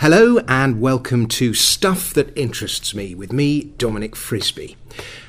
[0.00, 4.76] Hello and welcome to Stuff That Interests Me with me, Dominic Frisby.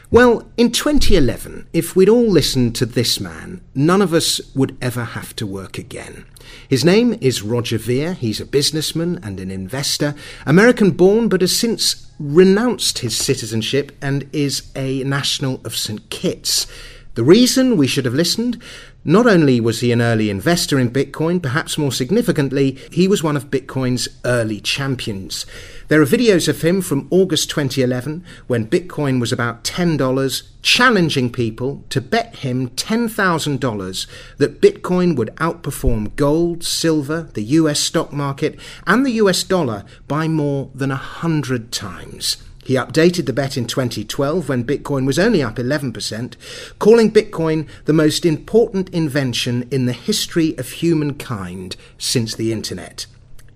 [0.09, 5.05] Well, in 2011, if we'd all listened to this man, none of us would ever
[5.05, 6.25] have to work again.
[6.67, 8.13] His name is Roger Ver.
[8.13, 10.15] He's a businessman and an investor,
[10.45, 16.09] American born, but has since renounced his citizenship and is a national of St.
[16.09, 16.67] Kitts.
[17.13, 18.61] The reason we should have listened?
[19.03, 23.35] Not only was he an early investor in Bitcoin, perhaps more significantly, he was one
[23.35, 25.47] of Bitcoin's early champions.
[25.87, 31.83] There are videos of him from August 2011 when Bitcoin was about $10, challenging people
[31.89, 39.03] to bet him $10,000 that Bitcoin would outperform gold, silver, the US stock market, and
[39.03, 42.37] the US dollar by more than a hundred times.
[42.71, 46.35] He updated the bet in 2012 when Bitcoin was only up 11%,
[46.79, 53.07] calling Bitcoin the most important invention in the history of humankind since the internet.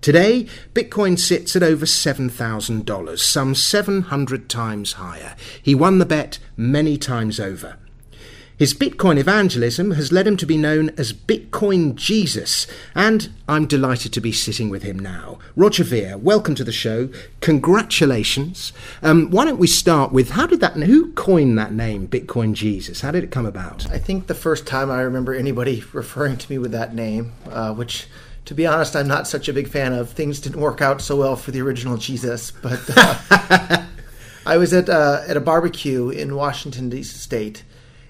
[0.02, 5.34] Today, Bitcoin sits at over $7,000, some 700 times higher.
[5.62, 7.78] He won the bet many times over.
[8.58, 14.14] His Bitcoin evangelism has led him to be known as Bitcoin Jesus, and I'm delighted
[14.14, 15.38] to be sitting with him now.
[15.56, 17.10] Roger Ver, welcome to the show.
[17.42, 18.72] Congratulations.
[19.02, 23.02] Um, why don't we start with how did that, who coined that name, Bitcoin Jesus?
[23.02, 23.90] How did it come about?
[23.90, 27.74] I think the first time I remember anybody referring to me with that name, uh,
[27.74, 28.06] which
[28.46, 30.08] to be honest, I'm not such a big fan of.
[30.08, 33.84] Things didn't work out so well for the original Jesus, but uh,
[34.46, 37.18] I was at uh, at a barbecue in Washington D.C.
[37.18, 37.64] State,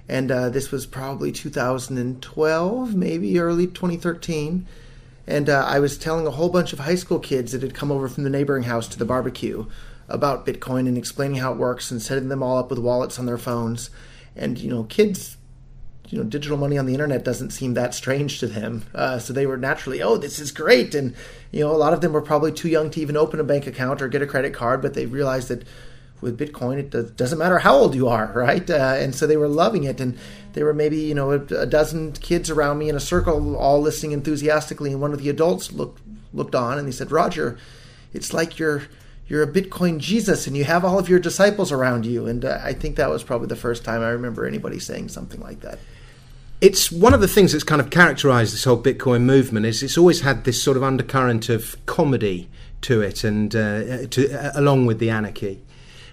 [0.09, 4.67] and uh, this was probably 2012, maybe early 2013.
[5.27, 7.91] And uh, I was telling a whole bunch of high school kids that had come
[7.91, 9.67] over from the neighboring house to the barbecue
[10.09, 13.27] about Bitcoin and explaining how it works and setting them all up with wallets on
[13.27, 13.91] their phones.
[14.37, 15.37] And you know, kids,
[16.09, 18.85] you know, digital money on the internet doesn't seem that strange to them.
[18.95, 20.95] Uh, so they were naturally, oh, this is great.
[20.95, 21.17] And
[21.51, 23.67] you know, a lot of them were probably too young to even open a bank
[23.67, 25.65] account or get a credit card, but they realized that
[26.21, 28.69] with Bitcoin, it does, doesn't matter how old you are, right?
[28.69, 30.19] Uh, and so they were loving it, and
[30.53, 33.81] there were maybe you know a, a, dozen kids around me in a circle, all
[33.81, 34.93] listening enthusiastically.
[34.93, 36.01] And one of the adults looked
[36.33, 37.59] looked on, and he said, "Roger,
[38.13, 38.85] it's like you're."
[39.29, 42.29] You're a Bitcoin Jesus, and you have all of your disciples around you.
[42.29, 45.41] And uh, I think that was probably the first time I remember anybody saying something
[45.41, 45.81] like that
[46.61, 49.99] it's one of the things that's kind of characterized this whole Bitcoin movement is it's
[49.99, 52.49] always had this sort of undercurrent of comedy
[52.83, 55.63] to it, and uh, to, uh, along with the anarchy.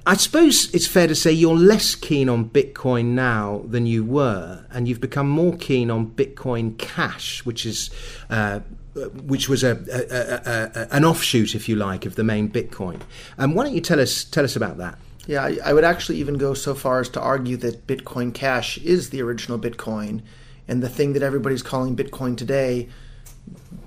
[0.05, 4.65] I suppose it's fair to say you're less keen on Bitcoin now than you were,
[4.69, 7.89] and you've become more keen on Bitcoin Cash, which is
[8.29, 8.59] uh,
[9.23, 12.99] which was a, a, a, an offshoot, if you like, of the main Bitcoin.
[13.37, 14.99] Um, why don't you tell us tell us about that?
[15.25, 18.77] Yeah, I, I would actually even go so far as to argue that Bitcoin Cash
[18.79, 20.21] is the original Bitcoin,
[20.67, 22.89] and the thing that everybody's calling Bitcoin today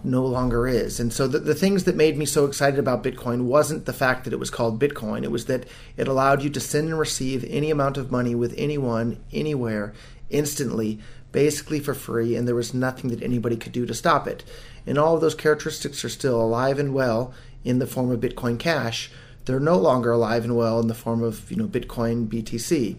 [0.06, 1.00] no longer is.
[1.00, 4.24] And so the, the things that made me so excited about Bitcoin wasn't the fact
[4.24, 5.24] that it was called Bitcoin.
[5.24, 8.54] It was that it allowed you to send and receive any amount of money with
[8.56, 9.92] anyone, anywhere,
[10.30, 11.00] instantly,
[11.32, 14.44] basically for free, and there was nothing that anybody could do to stop it.
[14.86, 17.34] And all of those characteristics are still alive and well
[17.64, 19.10] in the form of Bitcoin Cash.
[19.44, 22.96] They're no longer alive and well in the form of, you know, Bitcoin BTC.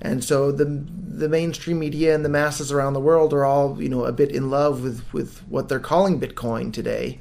[0.00, 3.88] And so the the mainstream media and the masses around the world are all you
[3.88, 7.20] know a bit in love with with what they're calling Bitcoin today,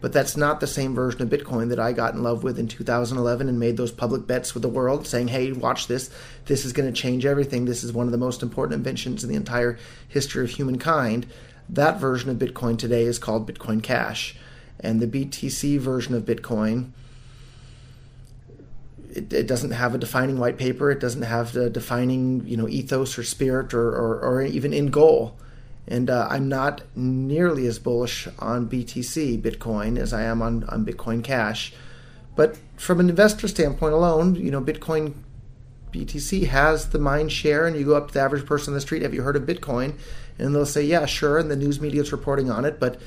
[0.00, 2.68] but that's not the same version of Bitcoin that I got in love with in
[2.68, 6.10] 2011 and made those public bets with the world, saying, "Hey, watch this!
[6.46, 7.64] This is going to change everything.
[7.64, 11.26] This is one of the most important inventions in the entire history of humankind."
[11.68, 14.36] That version of Bitcoin today is called Bitcoin Cash,
[14.78, 16.90] and the BTC version of Bitcoin
[19.12, 20.90] it, it, doesn't have a defining white paper.
[20.90, 24.92] It doesn't have the defining you know ethos or spirit or, or, or even end
[24.92, 25.36] goal.
[25.86, 30.86] And uh, I'm not nearly as bullish on BTC Bitcoin as I am on, on
[30.86, 31.72] Bitcoin Cash.
[32.36, 35.14] But from an investor standpoint alone, you know, Bitcoin
[35.92, 38.80] BTC has the mind share, and you go up to the average person on the
[38.80, 39.94] street, have you heard of Bitcoin?
[40.38, 42.98] And they'll say, yeah, sure, and the news media is reporting on it, but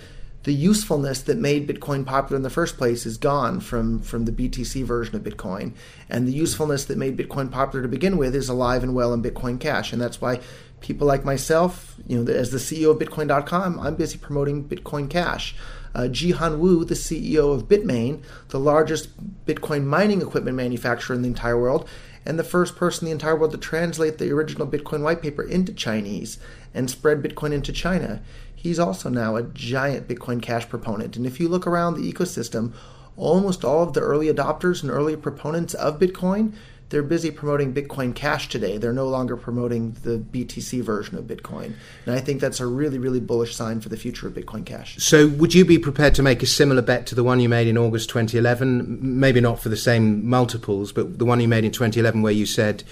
[0.46, 4.32] the usefulness that made Bitcoin popular in the first place is gone from, from the
[4.32, 5.74] BTC version of Bitcoin.
[6.08, 9.24] And the usefulness that made Bitcoin popular to begin with is alive and well in
[9.24, 9.92] Bitcoin Cash.
[9.92, 10.40] And that's why
[10.82, 15.56] people like myself, you know, as the CEO of Bitcoin.com, I'm busy promoting Bitcoin Cash.
[15.96, 19.10] Uh, Jihan Wu, the CEO of Bitmain, the largest
[19.48, 21.90] Bitcoin mining equipment manufacturer in the entire world,
[22.24, 25.42] and the first person in the entire world to translate the original Bitcoin white paper
[25.42, 26.38] into Chinese
[26.74, 28.22] and spread Bitcoin into China
[28.66, 31.16] he's also now a giant Bitcoin Cash proponent.
[31.16, 32.74] And if you look around the ecosystem,
[33.16, 36.54] almost all of the early adopters and early proponents of Bitcoin,
[36.90, 38.80] they're busy promoting Bitcoin Cash today.
[38.80, 41.74] They're no longer promoting the BTC version of Bitcoin,
[42.06, 44.98] and I think that's a really really bullish sign for the future of Bitcoin Cash.
[44.98, 47.68] So, would you be prepared to make a similar bet to the one you made
[47.68, 49.00] in August 2011?
[49.02, 52.46] Maybe not for the same multiples, but the one you made in 2011, where you
[52.46, 52.84] said,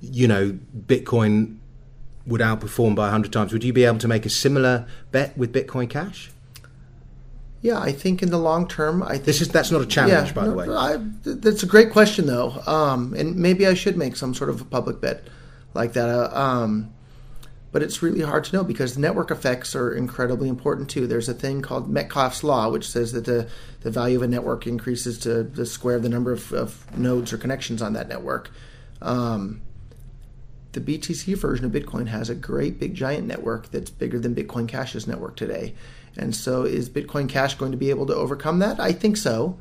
[0.00, 1.56] you know, Bitcoin
[2.28, 3.52] would outperform by 100 times.
[3.52, 6.30] Would you be able to make a similar bet with Bitcoin Cash?
[7.60, 10.28] Yeah, I think in the long term, I think this is that's not a challenge,
[10.28, 10.66] yeah, by no, the way.
[10.68, 14.60] I, that's a great question, though, um, and maybe I should make some sort of
[14.60, 15.24] a public bet
[15.74, 16.08] like that.
[16.08, 16.92] Uh, um,
[17.72, 21.06] but it's really hard to know because network effects are incredibly important too.
[21.06, 23.48] There's a thing called Metcalfe's law, which says that the,
[23.80, 27.32] the value of a network increases to the square of the number of, of nodes
[27.32, 28.50] or connections on that network.
[29.02, 29.60] Um,
[30.78, 34.68] the BTC version of Bitcoin has a great big giant network that's bigger than Bitcoin
[34.68, 35.74] Cash's network today.
[36.16, 38.80] And so, is Bitcoin Cash going to be able to overcome that?
[38.80, 39.58] I think so.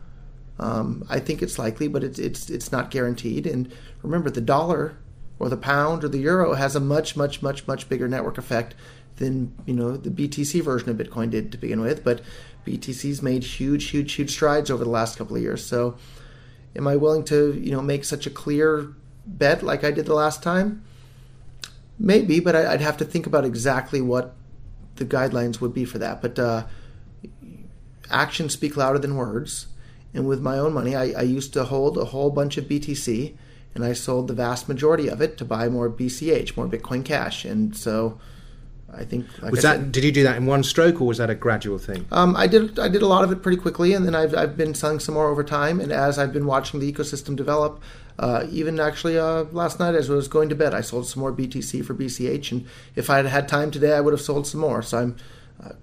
[0.60, 3.46] Um, I think it's likely, but it's it's it's not guaranteed.
[3.46, 3.72] And
[4.02, 4.98] remember, the dollar
[5.40, 8.76] or the pound or the euro has a much much much much bigger network effect
[9.18, 12.04] than you know the BTC version of Bitcoin did to begin with.
[12.04, 12.22] But
[12.66, 15.64] BTC's made huge huge huge strides over the last couple of years.
[15.64, 15.98] So,
[16.76, 18.94] am I willing to you know make such a clear
[19.26, 20.84] bet like I did the last time?
[22.00, 24.36] Maybe, but I'd have to think about exactly what
[24.98, 26.22] the guidelines would be for that.
[26.22, 26.66] But uh,
[28.12, 29.68] actions speak louder than words.
[30.14, 33.36] And with my own money, I, I, used to hold a whole bunch of BTC,
[33.76, 37.46] and I sold the vast majority of it to buy more BCH, more Bitcoin Cash.
[37.46, 38.18] And so,
[38.92, 41.08] I think like was I that said, did you do that in one stroke, or
[41.08, 42.06] was that a gradual thing?
[42.12, 42.80] Um, I did.
[42.80, 45.14] I did a lot of it pretty quickly, and then I've I've been selling some
[45.14, 45.80] more over time.
[45.80, 47.82] And as I've been watching the ecosystem develop,
[48.20, 51.20] uh, even actually uh, last night as I was going to bed, I sold some
[51.20, 52.66] more BTC for BCH, and
[52.96, 54.82] if I had had time today, I would have sold some more.
[54.82, 55.16] So I'm
[55.64, 55.74] uh,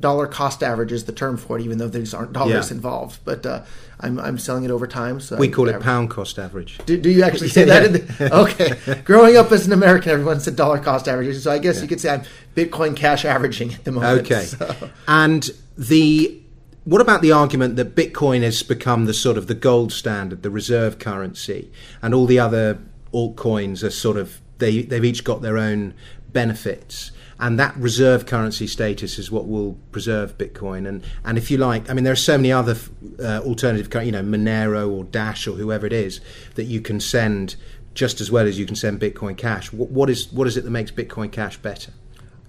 [0.00, 2.76] dollar cost average is the term for it, even though these aren't dollars yeah.
[2.76, 3.20] involved.
[3.24, 3.64] But uh,
[4.00, 5.20] I'm I'm selling it over time.
[5.20, 6.78] So we I, call it pound cost average.
[6.86, 7.92] Do, do you actually say that?
[7.92, 9.02] The, okay.
[9.02, 11.42] Growing up as an American, everyone said dollar cost averages.
[11.42, 11.82] So I guess yeah.
[11.82, 12.22] you could say I'm
[12.54, 14.22] Bitcoin cash averaging at the moment.
[14.22, 14.44] Okay.
[14.44, 14.90] So.
[15.06, 16.41] And the
[16.84, 20.50] what about the argument that Bitcoin has become the sort of the gold standard, the
[20.50, 21.70] reserve currency,
[22.00, 22.78] and all the other
[23.12, 25.94] altcoins are sort of they they've each got their own
[26.32, 30.88] benefits, and that reserve currency status is what will preserve Bitcoin.
[30.88, 32.76] And and if you like, I mean, there are so many other
[33.20, 36.20] uh, alternative, you know, Monero or Dash or whoever it is
[36.56, 37.56] that you can send
[37.94, 39.72] just as well as you can send Bitcoin Cash.
[39.72, 41.92] what, what is what is it that makes Bitcoin Cash better?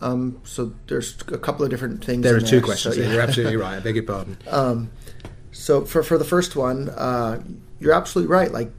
[0.04, 2.24] Um, so there's a couple of different things.
[2.24, 2.96] There are two questions.
[2.96, 3.12] So, yeah.
[3.14, 3.78] You're absolutely right.
[3.78, 4.38] I beg your pardon.
[4.48, 4.92] Um,
[5.52, 7.42] so for for the first one, uh,
[7.80, 8.52] you're absolutely right.
[8.52, 8.72] Like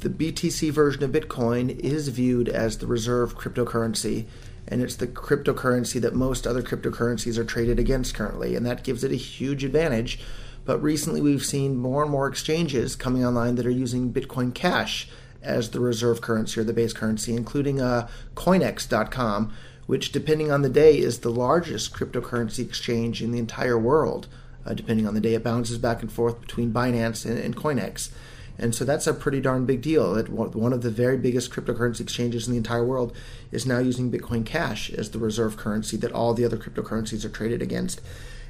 [0.00, 4.26] the BTC version of Bitcoin is viewed as the reserve cryptocurrency,
[4.66, 9.04] and it's the cryptocurrency that most other cryptocurrencies are traded against currently, and that gives
[9.04, 10.18] it a huge advantage.
[10.64, 15.08] But recently, we've seen more and more exchanges coming online that are using Bitcoin Cash
[15.42, 19.52] as the reserve currency or the base currency, including uh, Coinex.com
[19.86, 24.28] which, depending on the day, is the largest cryptocurrency exchange in the entire world.
[24.66, 28.10] Uh, depending on the day, it bounces back and forth between Binance and, and Coinex.
[28.56, 30.14] And so that's a pretty darn big deal.
[30.14, 33.14] That one of the very biggest cryptocurrency exchanges in the entire world
[33.50, 37.30] is now using Bitcoin Cash as the reserve currency that all the other cryptocurrencies are
[37.30, 38.00] traded against.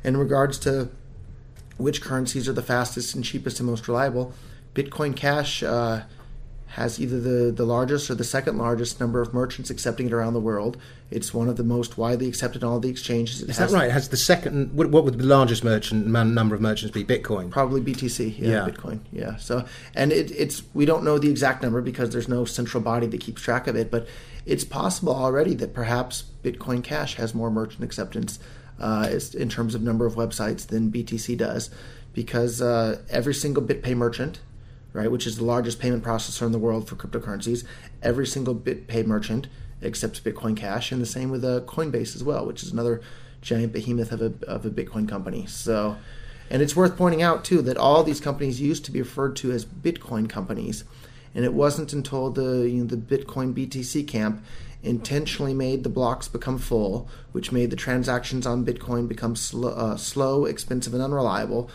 [0.04, 0.90] In regards to
[1.78, 4.34] which currencies are the fastest and cheapest and most reliable,
[4.74, 6.02] Bitcoin Cash uh,
[6.66, 10.34] has either the, the largest or the second largest number of merchants accepting it around
[10.34, 10.76] the world.
[11.10, 13.42] It's one of the most widely accepted on all the exchanges.
[13.42, 13.88] It Is that right?
[13.88, 14.74] It has the second.
[14.74, 17.04] What, what, would the largest merchant number of merchants be?
[17.04, 17.50] Bitcoin.
[17.50, 18.38] Probably BTC.
[18.38, 18.68] Yeah, yeah.
[18.68, 19.00] Bitcoin.
[19.12, 19.36] Yeah.
[19.36, 23.06] So, and it, it's we don't know the exact number because there's no central body
[23.06, 24.08] that keeps track of it, but
[24.44, 28.40] it's possible already that perhaps Bitcoin Cash has more merchant acceptance
[28.80, 31.70] uh, in terms of number of websites than BTC does,
[32.12, 34.40] because uh, every single BitPay merchant
[34.94, 37.64] right, which is the largest payment processor in the world for cryptocurrencies,
[38.02, 39.48] every single BitPay merchant
[39.82, 43.02] accepts Bitcoin Cash, and the same with uh, Coinbase as well, which is another
[43.42, 45.44] giant behemoth of a, of a Bitcoin company.
[45.46, 45.96] So,
[46.48, 49.50] and it's worth pointing out too that all these companies used to be referred to
[49.52, 50.84] as Bitcoin companies,
[51.34, 54.42] and it wasn't until the you know, the Bitcoin BTC camp
[54.84, 59.96] intentionally made the blocks become full, which made the transactions on Bitcoin become sl- uh,
[59.96, 61.70] slow, expensive, and unreliable,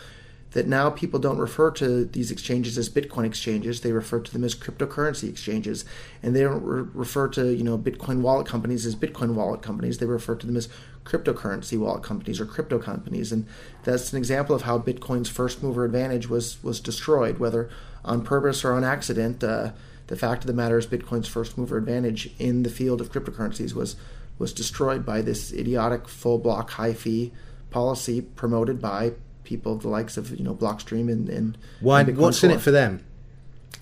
[0.52, 4.44] that now people don't refer to these exchanges as Bitcoin exchanges; they refer to them
[4.44, 5.84] as cryptocurrency exchanges,
[6.22, 9.98] and they don't re- refer to you know Bitcoin wallet companies as Bitcoin wallet companies.
[9.98, 10.68] They refer to them as
[11.04, 13.46] cryptocurrency wallet companies or crypto companies, and
[13.84, 17.68] that's an example of how Bitcoin's first mover advantage was was destroyed, whether
[18.04, 19.42] on purpose or on accident.
[19.42, 19.72] Uh,
[20.08, 23.74] the fact of the matter is, Bitcoin's first mover advantage in the field of cryptocurrencies
[23.74, 23.94] was
[24.40, 27.32] was destroyed by this idiotic full block high fee
[27.70, 29.12] policy promoted by
[29.50, 32.70] people the likes of you know Blockstream and, and why and what's in it for
[32.70, 33.04] them?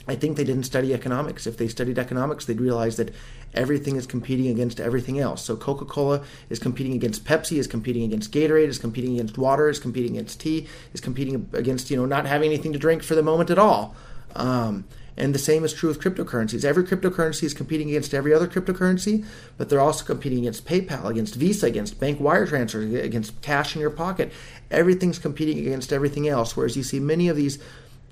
[0.09, 1.47] I think they didn't study economics.
[1.47, 3.15] If they studied economics, they'd realize that
[3.53, 5.45] everything is competing against everything else.
[5.45, 9.69] So Coca Cola is competing against Pepsi, is competing against Gatorade, is competing against water,
[9.69, 13.15] is competing against tea, is competing against you know not having anything to drink for
[13.15, 13.95] the moment at all.
[14.35, 14.87] Um,
[15.19, 16.65] and the same is true with cryptocurrencies.
[16.65, 21.35] Every cryptocurrency is competing against every other cryptocurrency, but they're also competing against PayPal, against
[21.35, 24.33] Visa, against bank wire transfers, against cash in your pocket.
[24.71, 26.57] Everything's competing against everything else.
[26.57, 27.59] Whereas you see many of these,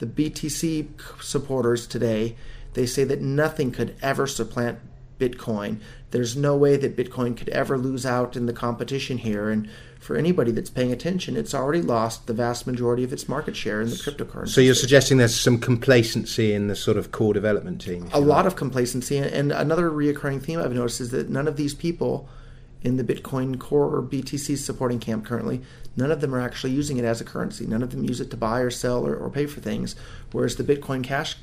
[0.01, 0.89] the BTC
[1.23, 2.35] supporters today,
[2.75, 4.81] they say that nothing could ever supplant
[5.21, 5.81] Bitcoin.
[6.11, 9.49] There's no way that Bitcoin could ever lose out in the competition here.
[9.49, 9.69] And
[10.07, 13.81] for anybody that's paying attention, it's already lost the vast majority of its market share
[13.81, 14.51] in the cryptocurrency.
[14.51, 14.83] So you're space.
[14.83, 18.09] suggesting there's some complacency in the sort of core development team?
[18.13, 19.19] A lot of complacency.
[19.19, 22.29] And another reoccurring theme I've noticed is that none of these people
[22.83, 25.63] in the Bitcoin core or BTC supporting camp currently,
[25.97, 27.67] none of them are actually using it as a currency.
[27.67, 29.97] None of them use it to buy or sell or, or pay for things.
[30.31, 31.37] Whereas the Bitcoin Cash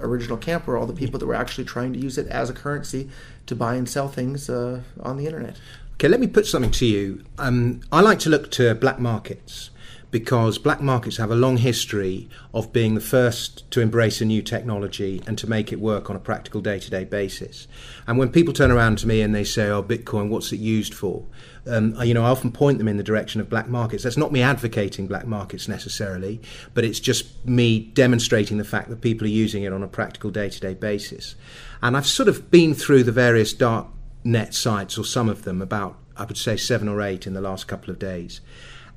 [0.00, 2.52] original camp were all the people that were actually trying to use it as a
[2.52, 3.08] currency
[3.46, 5.56] to buy and sell things uh, on the internet.
[5.98, 7.24] Okay, let me put something to you.
[7.38, 9.70] Um, I like to look to black markets
[10.10, 14.42] because black markets have a long history of being the first to embrace a new
[14.42, 17.66] technology and to make it work on a practical day to day basis.
[18.06, 20.92] And when people turn around to me and they say, Oh, Bitcoin, what's it used
[20.92, 21.24] for?
[21.66, 24.02] Um, you know, I often point them in the direction of black markets.
[24.02, 26.42] That's not me advocating black markets necessarily,
[26.74, 30.30] but it's just me demonstrating the fact that people are using it on a practical
[30.30, 31.36] day to day basis.
[31.80, 33.86] And I've sort of been through the various dark
[34.26, 37.40] net sites, or some of them, about, I would say, seven or eight in the
[37.40, 38.40] last couple of days.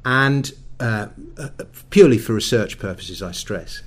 [0.03, 1.07] And uh,
[1.37, 1.49] uh,
[1.89, 3.81] purely for research purposes, I stress.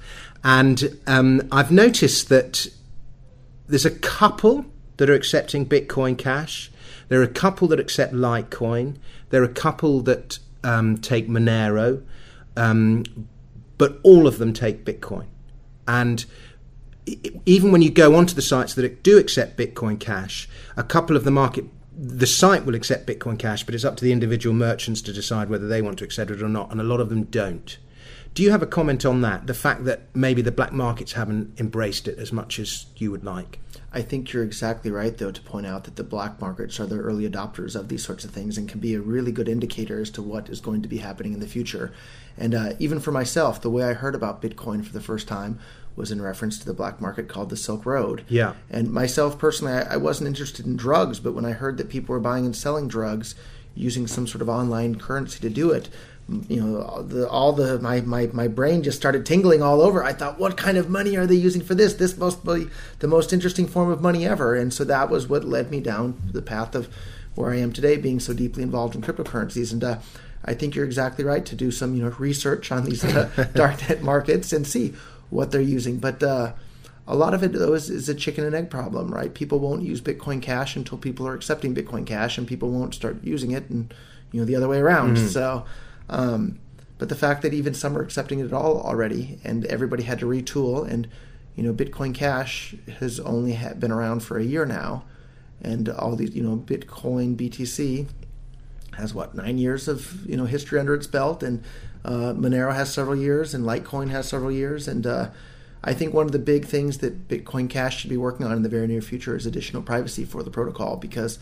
[0.44, 2.66] And um, I've noticed that
[3.66, 6.70] there's a couple that are accepting Bitcoin Cash.
[7.08, 8.96] There are a couple that accept Litecoin.
[9.30, 12.02] There are a couple that um, take Monero,
[12.56, 13.04] um,
[13.78, 15.26] but all of them take Bitcoin.
[15.88, 16.25] And
[17.06, 21.25] even when you go onto the sites that do accept Bitcoin Cash, a couple of
[21.25, 25.02] the market the site will accept Bitcoin Cash, but it's up to the individual merchants
[25.02, 27.25] to decide whether they want to accept it or not, and a lot of them
[27.25, 27.76] don't.
[28.35, 29.47] Do you have a comment on that?
[29.47, 33.25] The fact that maybe the black markets haven't embraced it as much as you would
[33.25, 33.59] like?
[33.92, 36.99] I think you're exactly right, though, to point out that the black markets are the
[36.99, 40.09] early adopters of these sorts of things and can be a really good indicator as
[40.12, 41.92] to what is going to be happening in the future.
[42.38, 45.59] And uh, even for myself, the way I heard about Bitcoin for the first time
[45.96, 48.25] was in reference to the black market called the Silk Road.
[48.28, 48.54] Yeah.
[48.70, 52.14] And myself personally, I, I wasn't interested in drugs, but when I heard that people
[52.14, 53.34] were buying and selling drugs
[53.75, 55.88] using some sort of online currency to do it,
[56.49, 60.04] you know, the, all the my, my my brain just started tingling all over.
[60.04, 61.94] I thought, what kind of money are they using for this?
[61.94, 62.68] This must be
[63.00, 64.54] the most interesting form of money ever.
[64.54, 66.88] And so that was what led me down the path of
[67.34, 69.72] where I am today, being so deeply involved in cryptocurrencies.
[69.72, 69.99] And uh,
[70.44, 74.00] I think you're exactly right to do some you know research on these uh, darknet
[74.00, 74.94] markets and see
[75.32, 75.98] what they're using.
[75.98, 76.52] But uh,
[77.06, 79.32] a lot of it though is, is, a chicken and egg problem, right?
[79.32, 83.24] People won't use Bitcoin Cash until people are accepting Bitcoin Cash, and people won't start
[83.24, 83.92] using it, and
[84.30, 85.16] you know the other way around.
[85.16, 85.28] Mm-hmm.
[85.28, 85.64] So,
[86.08, 86.58] um,
[86.98, 90.26] but the fact that even some are accepting it all already, and everybody had to
[90.26, 91.08] retool, and
[91.56, 95.04] you know Bitcoin Cash has only been around for a year now,
[95.62, 98.06] and all these you know Bitcoin BTC
[98.96, 101.64] has what nine years of you know history under its belt, and
[102.04, 105.30] uh, Monero has several years, and Litecoin has several years, and uh,
[105.85, 108.62] I think one of the big things that Bitcoin Cash should be working on in
[108.62, 111.38] the very near future is additional privacy for the protocol because,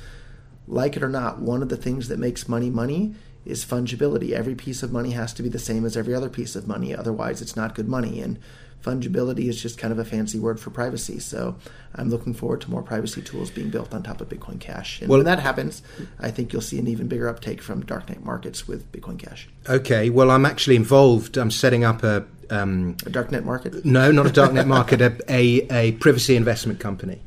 [0.67, 3.15] like it or not, one of the things that makes money money
[3.45, 4.33] is fungibility.
[4.33, 6.95] Every piece of money has to be the same as every other piece of money,
[6.95, 8.21] otherwise, it's not good money.
[8.21, 8.39] And
[8.83, 11.19] fungibility is just kind of a fancy word for privacy.
[11.19, 11.57] So
[11.95, 15.01] I'm looking forward to more privacy tools being built on top of Bitcoin Cash.
[15.01, 15.83] And well, when that happens,
[16.19, 19.49] I think you'll see an even bigger uptake from darknet markets with Bitcoin Cash.
[19.69, 20.11] Okay.
[20.11, 21.37] Well, I'm actually involved.
[21.37, 22.25] I'm setting up a.
[22.51, 23.85] Um, a darknet market?
[23.85, 25.01] No, not a darknet market.
[25.01, 27.23] A, a, a, privacy investment company.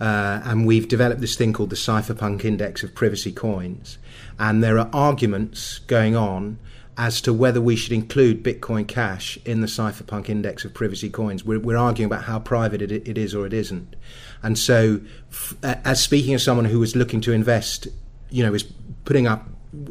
[0.00, 3.98] Uh, and we've developed this thing called the Cypherpunk Index of Privacy Coins.
[4.36, 6.58] And there are arguments going on
[6.96, 11.44] as to whether we should include Bitcoin Cash in the cypherpunk index of privacy coins.
[11.44, 13.96] We're, we're arguing about how private it, it is or it isn't.
[14.42, 17.88] And so, f- as speaking as someone who is looking to invest,
[18.30, 18.64] you know, is
[19.04, 19.48] putting up.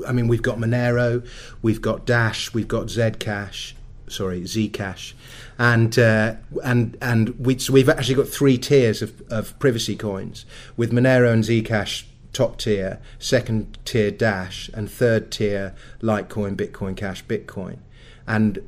[0.07, 1.27] I mean, we've got Monero,
[1.61, 3.73] we've got Dash, we've got Zcash,
[4.07, 5.13] sorry, Zcash,
[5.57, 10.45] and uh, and and we, so we've actually got three tiers of, of privacy coins
[10.77, 17.23] with Monero and Zcash top tier, second tier Dash, and third tier Litecoin, Bitcoin Cash,
[17.25, 17.77] Bitcoin.
[18.27, 18.59] And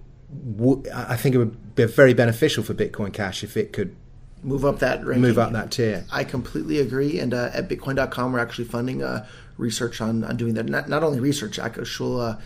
[0.57, 3.95] w- I think it would be very beneficial for Bitcoin Cash if it could
[4.43, 5.21] move up that ranking.
[5.23, 6.05] move up that tier.
[6.11, 7.19] I completely agree.
[7.19, 10.67] And uh, at Bitcoin.com, we're actually funding uh, research on, on doing that.
[10.67, 12.37] Not, not only research, actual uh,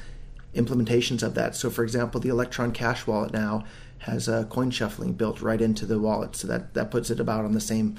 [0.55, 1.55] implementations of that.
[1.55, 3.65] So, for example, the Electron Cash wallet now
[3.99, 7.43] has a coin shuffling built right into the wallet, so that that puts it about
[7.43, 7.97] on the same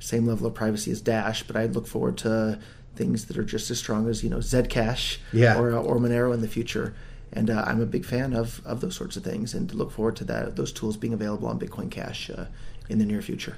[0.00, 1.44] same level of privacy as Dash.
[1.44, 2.58] But I look forward to
[2.96, 5.58] things that are just as strong as you know Zcash Yeah.
[5.58, 6.92] or or Monero in the future.
[7.32, 9.92] And uh, I'm a big fan of, of those sorts of things, and to look
[9.92, 12.46] forward to that those tools being available on Bitcoin Cash uh,
[12.88, 13.56] in the near future.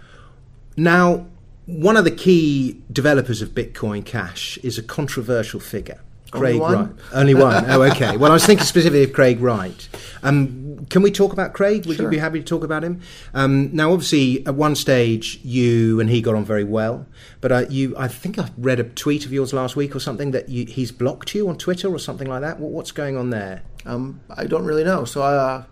[0.76, 1.26] Now,
[1.64, 6.00] one of the key developers of Bitcoin Cash is a controversial figure.
[6.34, 6.74] Only Craig one?
[6.74, 6.96] Wright.
[7.12, 7.64] Only one.
[7.70, 8.16] Oh, okay.
[8.16, 9.88] Well, I was thinking specifically of Craig Wright.
[10.22, 11.84] Um, can we talk about Craig?
[11.86, 12.06] Would Sure.
[12.06, 13.00] you be happy to talk about him?
[13.34, 17.06] Um, now, obviously, at one stage, you and he got on very well,
[17.40, 20.30] but uh, you, I think I read a tweet of yours last week or something
[20.30, 22.58] that you, he's blocked you on Twitter or something like that.
[22.58, 23.62] What, what's going on there?
[23.84, 25.04] Um, I don't really know.
[25.04, 25.64] So uh,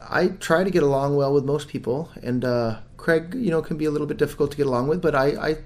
[0.00, 3.76] I try to get along well with most people, and uh, Craig, you know, can
[3.76, 5.02] be a little bit difficult to get along with.
[5.02, 5.56] But I, I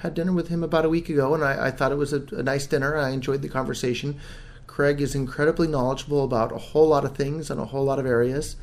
[0.00, 2.22] had dinner with him about a week ago, and I, I thought it was a,
[2.32, 2.96] a nice dinner.
[2.96, 4.18] I enjoyed the conversation.
[4.66, 8.06] Craig is incredibly knowledgeable about a whole lot of things and a whole lot of
[8.06, 8.56] areas,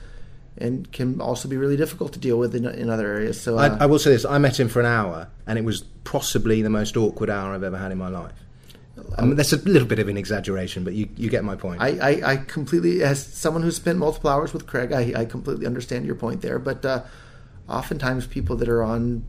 [0.57, 3.41] and can also be really difficult to deal with in, in other areas.
[3.41, 5.65] So uh, I, I will say this: I met him for an hour, and it
[5.65, 8.33] was possibly the most awkward hour I've ever had in my life.
[9.17, 11.81] Um, that's a little bit of an exaggeration, but you, you get my point.
[11.81, 15.65] I, I, I completely, as someone who's spent multiple hours with Craig, I, I completely
[15.65, 16.59] understand your point there.
[16.59, 17.03] But uh,
[17.67, 19.25] oftentimes, people that are on,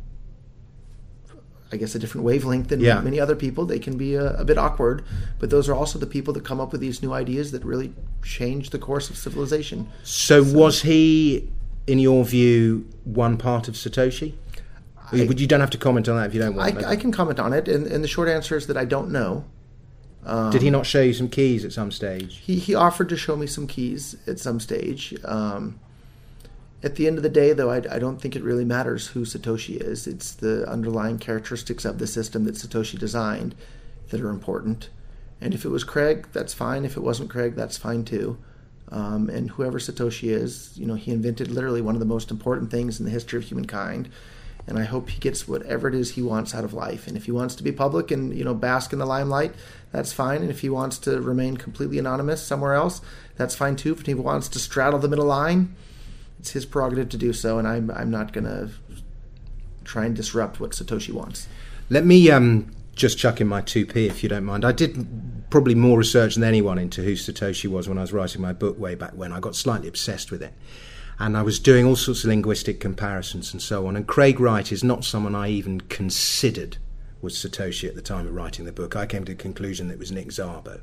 [1.72, 3.00] I guess, a different wavelength than Yeah.
[3.00, 5.02] many other people, they can be a, a bit awkward.
[5.40, 7.92] But those are also the people that come up with these new ideas that really
[8.22, 9.88] change the course of civilization.
[10.04, 11.48] so, was he,
[11.86, 14.34] in your view, one part of Satoshi?
[15.12, 16.84] I- Would you don't have to comment on that if you don't I, want.
[16.84, 19.44] I can comment on it, and, and the short answer is that I don't know.
[20.50, 22.38] Did he not show you some keys at some stage?
[22.38, 25.14] He he offered to show me some keys at some stage.
[25.24, 25.78] Um,
[26.82, 29.24] at the end of the day, though, I, I don't think it really matters who
[29.24, 30.06] Satoshi is.
[30.06, 33.54] It's the underlying characteristics of the system that Satoshi designed
[34.10, 34.90] that are important.
[35.40, 36.84] And if it was Craig, that's fine.
[36.84, 38.38] If it wasn't Craig, that's fine too.
[38.90, 42.70] Um, and whoever Satoshi is, you know, he invented literally one of the most important
[42.70, 44.08] things in the history of humankind.
[44.68, 47.06] And I hope he gets whatever it is he wants out of life.
[47.06, 49.54] And if he wants to be public and you know bask in the limelight,
[49.92, 50.42] that's fine.
[50.42, 53.00] And if he wants to remain completely anonymous somewhere else,
[53.36, 53.92] that's fine too.
[53.92, 55.74] If he wants to straddle the middle line,
[56.46, 57.58] it's his prerogative to do so.
[57.58, 58.70] And I'm I'm not gonna
[59.84, 61.48] try and disrupt what Satoshi wants.
[61.90, 64.64] Let me um, just chuck in my 2p if you don't mind.
[64.64, 65.06] I did
[65.50, 68.78] probably more research than anyone into who Satoshi was when I was writing my book
[68.78, 69.32] way back when.
[69.32, 70.54] I got slightly obsessed with it.
[71.18, 73.96] And I was doing all sorts of linguistic comparisons and so on.
[73.96, 76.76] And Craig Wright is not someone I even considered
[77.22, 78.94] was Satoshi at the time of writing the book.
[78.94, 80.80] I came to the conclusion that it was Nick Szabo.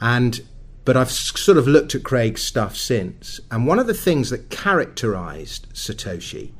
[0.00, 0.42] And
[0.84, 4.50] but I've sort of looked at Craig's stuff since, and one of the things that
[4.50, 6.52] characterized Satoshi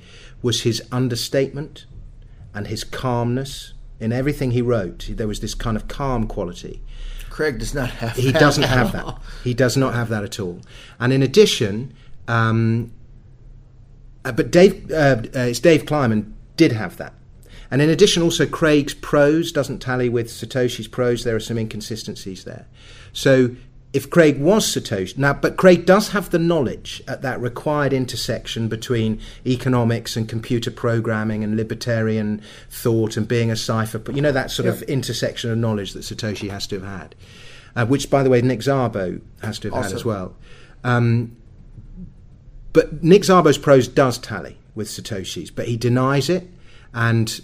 [0.42, 1.86] was his understatement
[2.54, 5.08] and his calmness in everything he wrote.
[5.10, 6.82] There was this kind of calm quality.
[7.28, 8.16] Craig does not have.
[8.16, 9.12] He that doesn't have all.
[9.12, 9.20] that.
[9.44, 10.60] He does not have that at all.
[10.98, 11.94] And in addition,
[12.28, 12.92] um,
[14.24, 17.14] uh, but Dave, uh, uh, it's Dave Kleiman did have that.
[17.70, 21.22] And in addition, also Craig's prose doesn't tally with Satoshi's prose.
[21.22, 22.66] There are some inconsistencies there.
[23.12, 23.54] So
[23.92, 28.68] if Craig was Satoshi now, but Craig does have the knowledge at that required intersection
[28.68, 34.00] between economics and computer programming and libertarian thought and being a cipher.
[34.12, 37.14] You know that sort of intersection of knowledge that Satoshi has to have had,
[37.74, 40.36] uh, which, by the way, Nick Szabo has to have had as well.
[40.84, 41.36] Um,
[42.72, 46.48] but Nick Szabo's prose does tally with Satoshi's, but he denies it,
[46.94, 47.40] and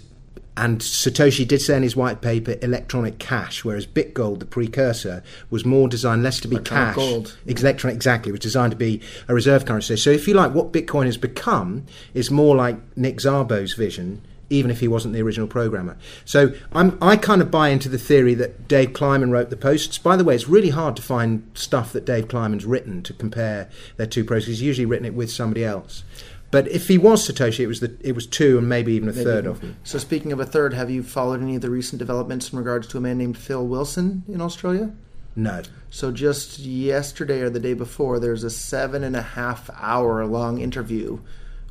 [0.57, 5.63] and Satoshi did say in his white paper electronic cash, whereas BitGold, the precursor, was
[5.63, 6.95] more designed less to be Electronic cash.
[6.95, 7.37] gold.
[7.45, 9.95] Electronic, exactly, it was designed to be a reserve currency.
[9.95, 14.21] So if you like, what Bitcoin has become is more like Nick Szabo's vision.
[14.49, 17.97] Even if he wasn't the original programmer, so I'm, I kind of buy into the
[17.97, 19.97] theory that Dave Kleiman wrote the posts.
[19.97, 23.67] By the way, it's really hard to find stuff that Dave Kleiman's written to compare
[23.97, 24.47] their two posts.
[24.47, 26.05] He's usually written it with somebody else.
[26.49, 29.13] But if he was Satoshi, it was the it was two and maybe even a
[29.13, 29.75] third of them.
[29.83, 32.87] So speaking of a third, have you followed any of the recent developments in regards
[32.87, 34.93] to a man named Phil Wilson in Australia?
[35.35, 35.61] No.
[35.89, 40.59] So just yesterday or the day before, there's a seven and a half hour long
[40.59, 41.19] interview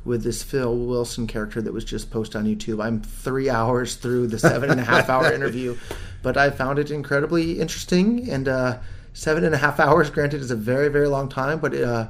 [0.05, 2.83] with this Phil Wilson character that was just posted on YouTube.
[2.83, 5.75] I'm three hours through the seven and a half hour interview,
[6.21, 8.29] but I found it incredibly interesting.
[8.29, 8.77] And uh,
[9.13, 12.07] seven and a half hours, granted, is a very very long time, but uh,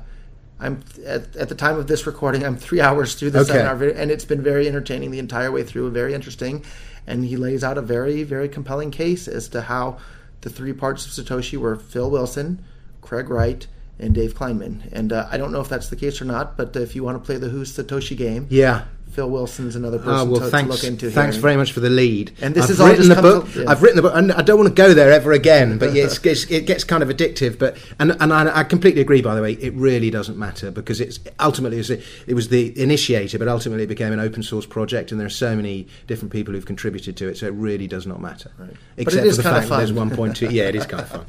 [0.59, 3.47] I'm at, at the time of this recording, I'm three hours through the Okay.
[3.49, 5.91] seven hour video, and it's been very entertaining the entire way through.
[5.91, 6.65] Very interesting,
[7.05, 9.97] and he lays out a very very compelling case as to how
[10.41, 12.63] the three parts of Satoshi were Phil Wilson,
[13.01, 13.67] Craig Wright,
[13.99, 14.81] and Dave Kleinman.
[14.91, 17.21] And uh, I don't know if that's the case or not, but if you want
[17.21, 18.83] to play the Who's Satoshi game, Yeah.
[19.11, 21.09] Phil Wilson's another Oh, person well, to, to look into.
[21.09, 21.41] thanks here.
[21.41, 22.33] very much for the lead.
[22.39, 23.45] And this I've is written the book.
[23.45, 23.63] up- yeah.
[23.67, 25.79] I've written the book, and I don't want to go there ever again.
[25.79, 27.57] But yeah, it's, it's, it gets kind of addictive.
[27.57, 29.23] But and and I, I completely agree.
[29.23, 31.89] By the way, it really doesn't matter because it's ultimately it was,
[32.27, 35.31] it was the initiator, but ultimately it became an open source project, and there are
[35.31, 37.39] so many different people who've contributed to it.
[37.39, 38.51] So it really does not matter,
[38.97, 40.11] except is for the fact that there's fun.
[40.11, 40.51] 1.2.
[40.51, 41.25] Yeah, it is kind of fun.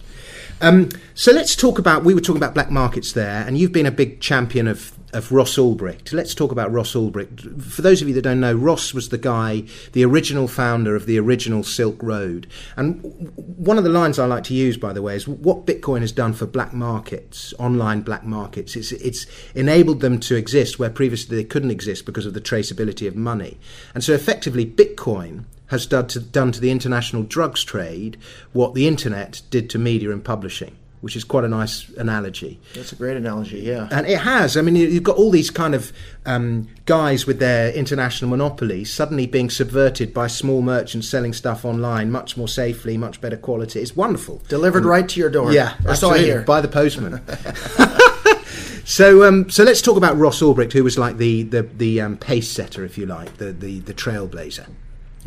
[0.61, 2.05] Um, so let's talk about.
[2.05, 5.33] We were talking about black markets there, and you've been a big champion of of
[5.33, 6.12] Ross Ulbricht.
[6.12, 7.62] Let's talk about Ross Ulbricht.
[7.62, 11.07] For those of you that don't know, Ross was the guy, the original founder of
[11.07, 12.47] the original Silk Road.
[12.77, 16.01] And one of the lines I like to use, by the way, is what Bitcoin
[16.01, 18.77] has done for black markets, online black markets.
[18.77, 23.07] It's it's enabled them to exist where previously they couldn't exist because of the traceability
[23.07, 23.59] of money.
[23.94, 28.16] And so effectively, Bitcoin has done to, done to the international drugs trade
[28.52, 32.59] what the internet did to media and publishing, which is quite a nice analogy.
[32.74, 33.61] That's a great analogy.
[33.61, 33.87] Yeah.
[33.90, 34.57] And it has.
[34.57, 35.92] I mean, you- you've got all these kind of
[36.26, 42.11] um, guys with their international monopolies suddenly being subverted by small merchants selling stuff online
[42.11, 43.81] much more safely, much better quality.
[43.81, 44.42] It's wonderful.
[44.48, 45.52] Delivered right to your door.
[45.52, 46.40] Yeah, Or absolutely, hear.
[46.42, 47.20] by the postman.
[48.85, 52.16] so, um, so let's talk about Ross Ulbricht, who was like the the, the um,
[52.16, 54.66] pace setter, if you like, the the, the trailblazer.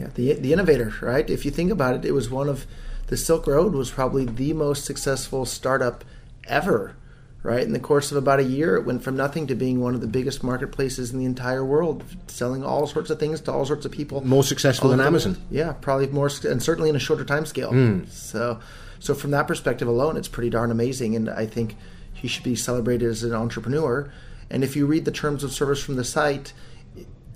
[0.01, 1.29] Yeah, the the innovator, right?
[1.29, 2.65] If you think about it, it was one of
[3.07, 6.03] the Silk Road was probably the most successful startup
[6.47, 6.95] ever,
[7.43, 7.61] right?
[7.61, 10.01] In the course of about a year, it went from nothing to being one of
[10.01, 13.85] the biggest marketplaces in the entire world, selling all sorts of things to all sorts
[13.85, 14.25] of people.
[14.25, 15.33] More successful than Amazon.
[15.33, 15.43] world.
[15.51, 17.69] Yeah, probably more, and certainly in a shorter time scale.
[17.69, 18.05] Hmm.
[18.05, 18.59] So,
[18.99, 21.75] so from that perspective alone, it's pretty darn amazing, and I think
[22.13, 24.11] he should be celebrated as an entrepreneur.
[24.49, 26.53] And if you read the terms of service from the site,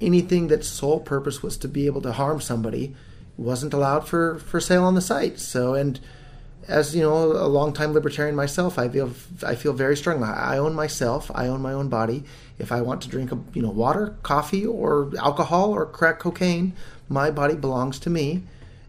[0.01, 2.95] anything that sole purpose was to be able to harm somebody
[3.37, 5.39] wasn't allowed for for sale on the site.
[5.39, 5.99] So, and
[6.67, 9.11] as you know, a longtime libertarian myself, I feel
[9.43, 10.27] I feel very strongly.
[10.27, 11.29] I own myself.
[11.33, 12.23] I own my own body.
[12.57, 16.73] If I want to drink, a, you know, water, coffee, or alcohol, or crack cocaine,
[17.09, 18.43] my body belongs to me,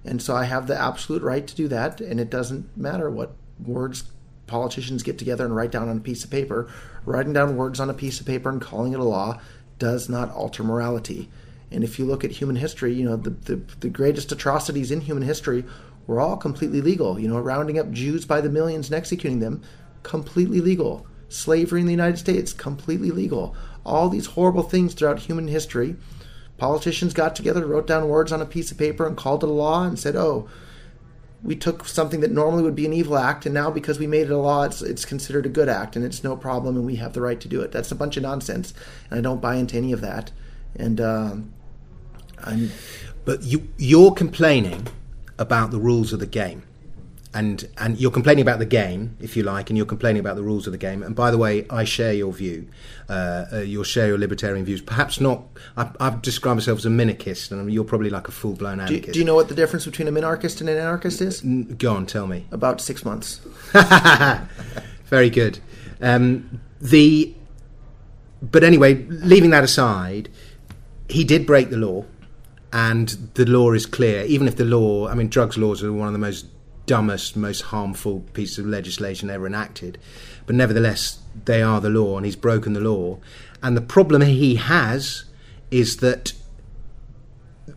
[0.05, 2.01] and so I have the absolute right to do that.
[2.01, 3.33] And it doesn't matter what
[3.65, 4.05] words
[4.47, 6.71] politicians get together and write down on a piece of paper.
[7.05, 9.41] Writing down words on a piece of paper and calling it a law
[9.79, 11.29] does not alter morality.
[11.71, 15.01] And if you look at human history, you know, the, the, the greatest atrocities in
[15.01, 15.65] human history
[16.07, 17.19] were all completely legal.
[17.19, 19.63] You know, rounding up Jews by the millions and executing them,
[20.03, 21.07] completely legal.
[21.29, 23.57] Slavery in the United States, completely legal.
[23.85, 25.97] All these horrible things throughout human history,
[26.57, 29.53] politicians got together, wrote down words on a piece of paper, and called it a
[29.53, 30.49] law and said, oh,
[31.47, 34.23] we took something that normally would be an evil act, and now because we made
[34.23, 36.97] it a law, it's it's considered a good act, and it's no problem, and we
[36.97, 37.71] have the right to do it.
[37.71, 38.75] That's a bunch of nonsense,
[39.09, 40.33] and I don't buy into any of that.
[40.75, 41.53] And um,
[42.45, 42.71] I'm
[43.25, 44.89] But you you're complaining
[45.39, 46.63] about the rules of the game.
[47.37, 50.43] And and you're complaining about the game, if you like, and you're complaining about the
[50.43, 51.03] rules of the game.
[51.03, 52.69] And by the way, I share your view.
[53.09, 54.81] Uh, uh, you'll share your libertarian views.
[54.81, 55.43] Perhaps not.
[55.77, 58.85] I, I've described myself as a minarchist, and you're probably like a full blown do,
[58.85, 59.13] anarchist.
[59.13, 61.43] do you know what the difference between a minarchist and an anarchist is?
[61.43, 62.47] Go on, tell me.
[62.53, 63.41] About six months.
[65.05, 65.59] Very good.
[66.01, 67.35] Um, the
[68.43, 70.29] but anyway, leaving that aside,
[71.09, 72.05] he did break the law,
[72.73, 74.25] and the law is clear.
[74.25, 76.47] Even if the law, I mean, drugs laws are one of the most
[76.87, 79.99] dumbest, most harmful piece of legislation ever enacted,
[80.47, 83.19] but nevertheless, they are the law, and he's broken the law.
[83.63, 85.25] And the problem he has
[85.71, 86.33] is that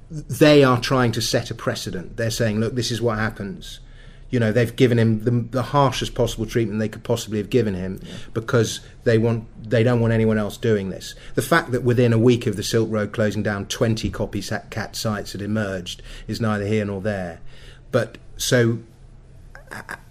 [0.10, 2.18] they are trying to set a precedent.
[2.18, 3.80] They're saying, look, this is what happens.
[4.30, 7.74] You know, they've given him the, the harshest possible treatment they could possibly have given
[7.74, 8.00] him
[8.34, 11.16] because they want they don't want anyone else doing this.
[11.34, 15.32] The fact that within a week of the Silk Road closing down, twenty copycat sites
[15.32, 17.40] had emerged is neither here nor there.
[17.92, 18.80] But so,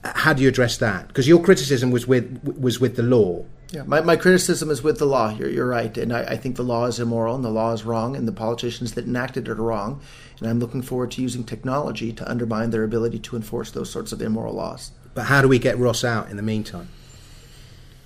[0.04, 1.08] how do you address that?
[1.08, 3.44] Because your criticism was with was with the law.
[3.70, 5.28] Yeah, my, my criticism is with the law.
[5.28, 5.94] You're, you're right.
[5.98, 8.32] And I, I think the law is immoral and the law is wrong, and the
[8.32, 10.00] politicians that enacted it are wrong.
[10.40, 14.10] And I'm looking forward to using technology to undermine their ability to enforce those sorts
[14.12, 14.92] of immoral laws.
[15.12, 16.88] But how do we get Ross out in the meantime?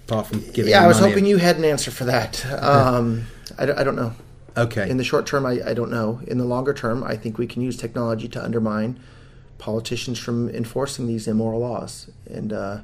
[0.08, 2.44] Apart from giving Yeah, I was hoping and- you had an answer for that.
[2.62, 3.26] Um,
[3.58, 4.14] I, don't, I don't know.
[4.56, 4.88] Okay.
[4.88, 6.20] In the short term, I, I don't know.
[6.26, 8.98] In the longer term, I think we can use technology to undermine
[9.62, 12.10] politicians from enforcing these immoral laws.
[12.26, 12.80] And uh,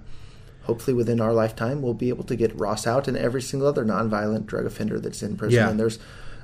[0.62, 3.84] hopefully, within our lifetime, we'll be able to get Ross out and every single other
[3.84, 5.58] nonviolent drug offender that's in prison.
[5.58, 5.70] Yeah.
[5.70, 5.98] And there's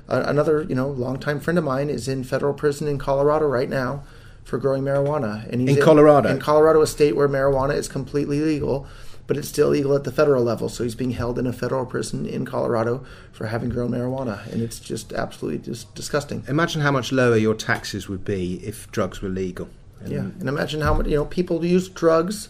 [0.09, 3.69] a, another, you know, longtime friend of mine is in federal prison in Colorado right
[3.69, 4.03] now
[4.43, 5.47] for growing marijuana.
[5.49, 6.29] And he's In Colorado?
[6.29, 8.85] in Colorado, a state where marijuana is completely legal.
[9.27, 11.87] But it's still illegal at the federal level, so he's being held in a federal
[11.87, 16.43] prison in Colorado for having grown marijuana, and it's just absolutely just disgusting.
[16.47, 19.67] Imagine how much lower your taxes would be if drugs were legal.
[20.05, 22.49] And Yeah, and imagine how many you know people use drugs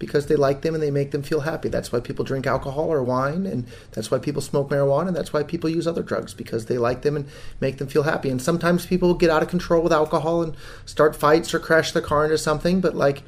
[0.00, 1.68] because they like them and they make them feel happy.
[1.68, 5.32] That's why people drink alcohol or wine, and that's why people smoke marijuana, and that's
[5.32, 7.28] why people use other drugs because they like them and
[7.60, 8.30] make them feel happy.
[8.30, 12.02] And sometimes people get out of control with alcohol and start fights or crash their
[12.02, 13.22] car into something, but like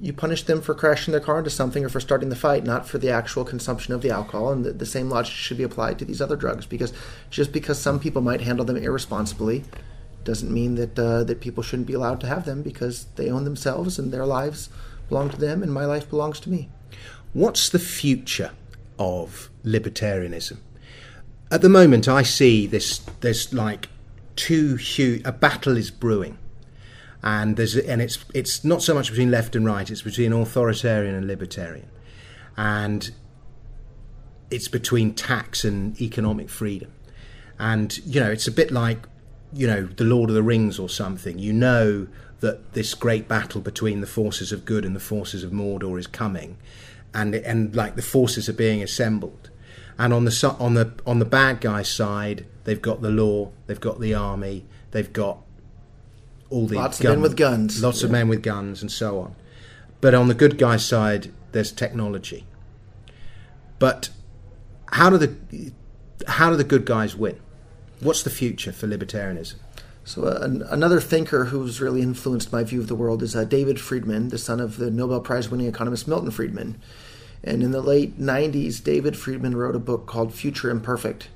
[0.00, 2.86] you punish them for crashing their car into something or for starting the fight, not
[2.86, 4.52] for the actual consumption of the alcohol.
[4.52, 6.92] And the, the, same logic should be applied to these other drugs because
[7.30, 9.64] just because some people might handle them irresponsibly
[10.24, 13.44] doesn't mean that uh, that people shouldn't be allowed to have them because they own
[13.44, 14.68] themselves and their lives
[15.08, 16.68] belong to them and my life belongs to me.
[17.32, 18.52] What's the future
[18.98, 20.58] of libertarianism?
[21.50, 22.98] At the moment, I see this.
[23.20, 23.88] There's like
[24.36, 25.22] two huge.
[25.24, 26.38] A battle is brewing
[27.24, 31.14] and there's and it's it's not so much between left and right; it's between authoritarian
[31.14, 31.88] and libertarian,
[32.56, 33.10] and
[34.50, 36.92] it's between tax and economic freedom,
[37.58, 39.08] and you know it's a bit like
[39.54, 41.38] you know the Lord of the Rings or something.
[41.38, 42.08] You know
[42.40, 46.06] that this great battle between the forces of good and the forces of Mordor is
[46.06, 46.56] coming,
[47.14, 49.50] and and like the forces are being assembled,
[49.98, 53.80] and on the on the on the bad guy side, they've got the law, they've
[53.80, 55.38] got the army, they've got
[56.50, 58.06] all the lots of men with guns, lots yeah.
[58.06, 59.34] of men with guns, and so on.
[60.00, 62.46] But on the good guy side, there's technology.
[63.78, 64.10] But
[64.92, 65.72] how do the
[66.26, 67.40] how do the good guys win?
[68.00, 69.54] What's the future for libertarianism?
[70.04, 73.44] So uh, an, another thinker who's really influenced my view of the world is uh,
[73.44, 76.80] David Friedman, the son of the Nobel Prize-winning economist Milton Friedman.
[77.42, 81.28] And in the late 90s, David Friedman wrote a book called Future Imperfect,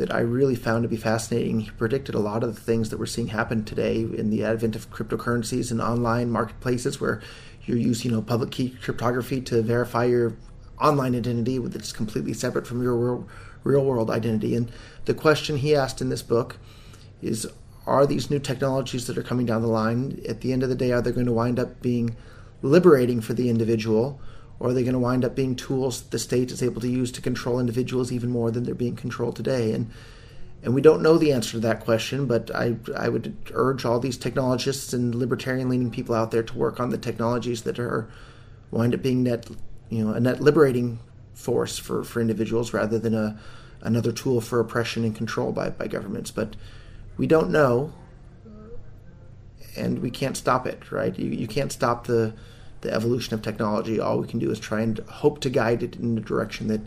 [0.00, 1.60] that I really found to be fascinating.
[1.60, 4.74] He predicted a lot of the things that we're seeing happen today in the advent
[4.74, 7.20] of cryptocurrencies and online marketplaces where
[7.66, 10.34] you use, you know, public key cryptography to verify your
[10.80, 13.28] online identity that's completely separate from your real,
[13.64, 14.54] real world identity.
[14.54, 14.70] And
[15.04, 16.56] the question he asked in this book
[17.22, 17.46] is
[17.86, 20.74] are these new technologies that are coming down the line at the end of the
[20.74, 22.16] day are they going to wind up being
[22.62, 24.20] liberating for the individual
[24.60, 27.10] or are they going to wind up being tools the state is able to use
[27.10, 29.72] to control individuals even more than they're being controlled today?
[29.72, 29.90] And
[30.62, 33.98] and we don't know the answer to that question, but I I would urge all
[33.98, 38.08] these technologists and libertarian leaning people out there to work on the technologies that are
[38.70, 39.48] wind up being net
[39.88, 40.98] you know a net liberating
[41.34, 43.38] force for, for individuals rather than a
[43.82, 46.30] another tool for oppression and control by, by governments.
[46.30, 46.54] But
[47.16, 47.94] we don't know
[49.76, 51.18] and we can't stop it, right?
[51.18, 52.34] You you can't stop the
[52.82, 54.00] the evolution of technology.
[54.00, 56.80] All we can do is try and hope to guide it in a direction that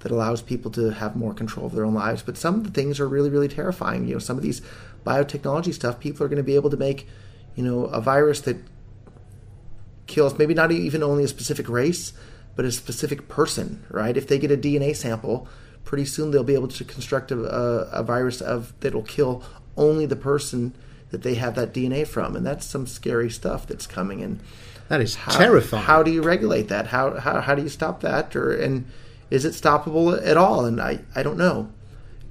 [0.00, 2.22] that allows people to have more control of their own lives.
[2.22, 4.06] But some of the things are really, really terrifying.
[4.06, 4.62] You know, some of these
[5.04, 7.08] biotechnology stuff, people are going to be able to make,
[7.56, 8.58] you know, a virus that
[10.06, 12.12] kills maybe not even only a specific race,
[12.58, 14.16] but a specific person, right?
[14.16, 15.46] If they get a DNA sample,
[15.84, 19.44] pretty soon they'll be able to construct a, a, virus of that'll kill
[19.76, 20.74] only the person
[21.12, 24.22] that they have that DNA from, and that's some scary stuff that's coming.
[24.24, 24.40] And
[24.88, 25.84] that is how, terrifying.
[25.84, 26.88] How do you regulate that?
[26.88, 28.34] How, how how do you stop that?
[28.34, 28.86] Or and
[29.30, 30.64] is it stoppable at all?
[30.64, 31.70] And I I don't know.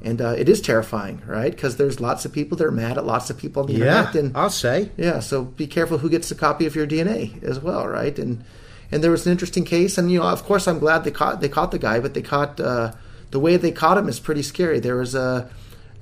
[0.02, 1.52] And uh, it is terrifying, right?
[1.52, 4.08] Because there's lots of people that are mad at lots of people on the yeah,
[4.08, 4.16] internet.
[4.16, 5.22] And I'll say, yeah.
[5.22, 8.20] So be careful who gets a copy of your DNA as well, right?
[8.20, 8.44] And
[8.92, 11.42] and there was an interesting case, and you know, of course, I'm glad they caught
[11.42, 12.94] they caught the guy, but they caught uh,
[13.32, 14.80] the way they caught him is pretty scary.
[14.80, 15.50] There was a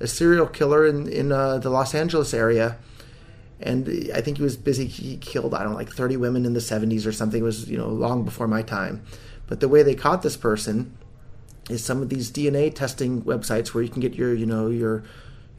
[0.00, 2.76] a serial killer in in uh, the Los Angeles area
[3.60, 4.86] and I think he was busy.
[4.86, 7.40] He killed I don't know like 30 women in the 70s or something.
[7.40, 9.02] It was you know long before my time.
[9.46, 10.96] But the way they caught this person
[11.70, 15.04] is some of these DNA testing websites where you can get your you know your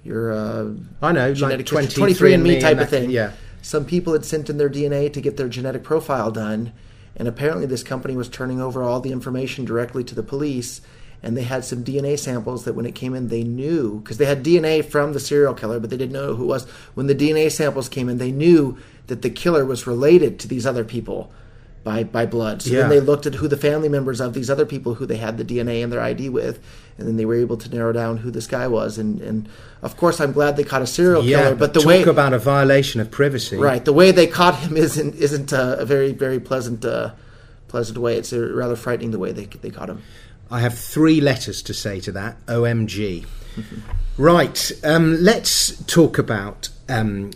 [0.03, 3.09] your uh, I know like 20, 23andMe type of thing.
[3.09, 3.31] Yeah.
[3.61, 6.71] Some people had sent in their DNA to get their genetic profile done,
[7.17, 10.81] and apparently this company was turning over all the information directly to the police
[11.23, 14.25] and they had some DNA samples that when it came in, they knew because they
[14.25, 16.69] had DNA from the serial killer, but they didn't know who it was.
[16.93, 18.77] When the DNA samples came in, they knew
[19.07, 21.31] that the killer was related to these other people
[21.83, 22.61] by by blood.
[22.61, 22.81] So yeah.
[22.81, 25.37] then they looked at who the family members of these other people who they had
[25.37, 26.63] the DNA and their ID with,
[26.97, 28.97] and then they were able to narrow down who this guy was.
[28.97, 29.49] And and
[29.81, 31.55] of course, I'm glad they caught a serial yeah, killer.
[31.55, 33.83] But the talk way about a violation of privacy, right?
[33.83, 36.83] The way they caught him isn't isn't a, a very very pleasant.
[36.83, 37.11] Uh,
[37.67, 38.17] pleasant way.
[38.17, 40.01] It's a rather frightening the way they they caught him.
[40.49, 42.45] I have three letters to say to that.
[42.45, 43.25] OMG.
[44.17, 46.69] right, um, let's talk about.
[46.87, 47.31] Um,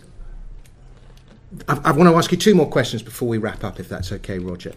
[1.68, 4.10] I, I, want to ask you two more questions before we wrap up, if that's
[4.12, 4.72] okay, Roger.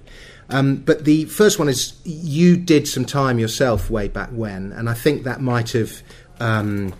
[0.49, 4.89] Um, but the first one is you did some time yourself way back when, and
[4.89, 6.01] I think that might have
[6.39, 6.93] um,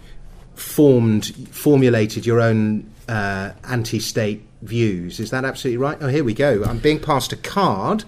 [0.56, 5.20] formed, formulated your own uh, anti state views.
[5.20, 5.98] Is that absolutely right?
[6.02, 6.64] Oh, here we go.
[6.64, 8.04] I'm being passed a card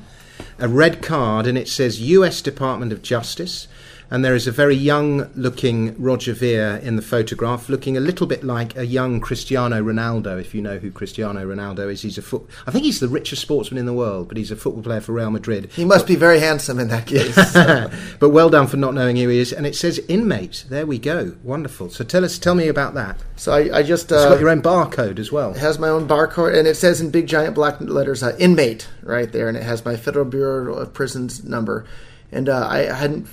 [0.60, 3.68] a red card and it says US Department of Justice.
[4.10, 8.28] And there is a very young looking Roger Ver in the photograph, looking a little
[8.28, 10.40] bit like a young Cristiano Ronaldo.
[10.40, 12.48] If you know who Cristiano Ronaldo is, he's a foot.
[12.66, 15.14] I think he's the richest sportsman in the world, but he's a football player for
[15.14, 15.70] Real Madrid.
[15.74, 17.36] He must be very handsome in that case.
[18.20, 19.52] but well done for not knowing who he is.
[19.52, 20.66] And it says inmate.
[20.70, 21.36] There we go.
[21.44, 21.90] Wonderful.
[21.90, 23.24] So tell us, tell me about that.
[23.36, 25.52] So I, I just It's uh, got your own barcode as well.
[25.52, 28.88] It has my own barcode, and it says in big giant black letters uh, "inmate"
[29.04, 31.86] right there, and it has my Federal Bureau of Prisons number.
[32.32, 33.28] And uh, I hadn't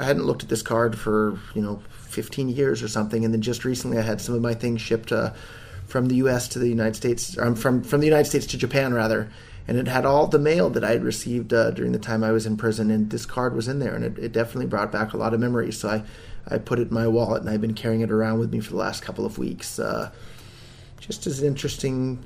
[0.00, 3.42] I hadn't looked at this card for you know 15 years or something, and then
[3.42, 5.32] just recently I had some of my things shipped uh,
[5.86, 6.48] from the U.S.
[6.48, 9.30] to the United States, um, from from the United States to Japan rather.
[9.66, 12.32] And it had all the mail that I had received uh, during the time I
[12.32, 15.14] was in prison, and this card was in there, and it, it definitely brought back
[15.14, 15.78] a lot of memories.
[15.78, 16.02] So I,
[16.46, 18.72] I put it in my wallet, and I've been carrying it around with me for
[18.72, 19.78] the last couple of weeks.
[19.78, 20.10] Uh,
[21.00, 22.22] just as an interesting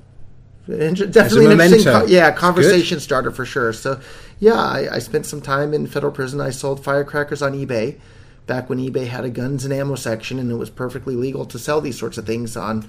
[0.68, 3.72] inter- definitely an interesting co- yeah conversation starter for sure.
[3.72, 4.00] So
[4.38, 6.40] yeah I, I spent some time in federal prison.
[6.40, 7.98] I sold firecrackers on ebay
[8.46, 11.58] back when ebay had a guns and ammo section and it was perfectly legal to
[11.58, 12.88] sell these sorts of things on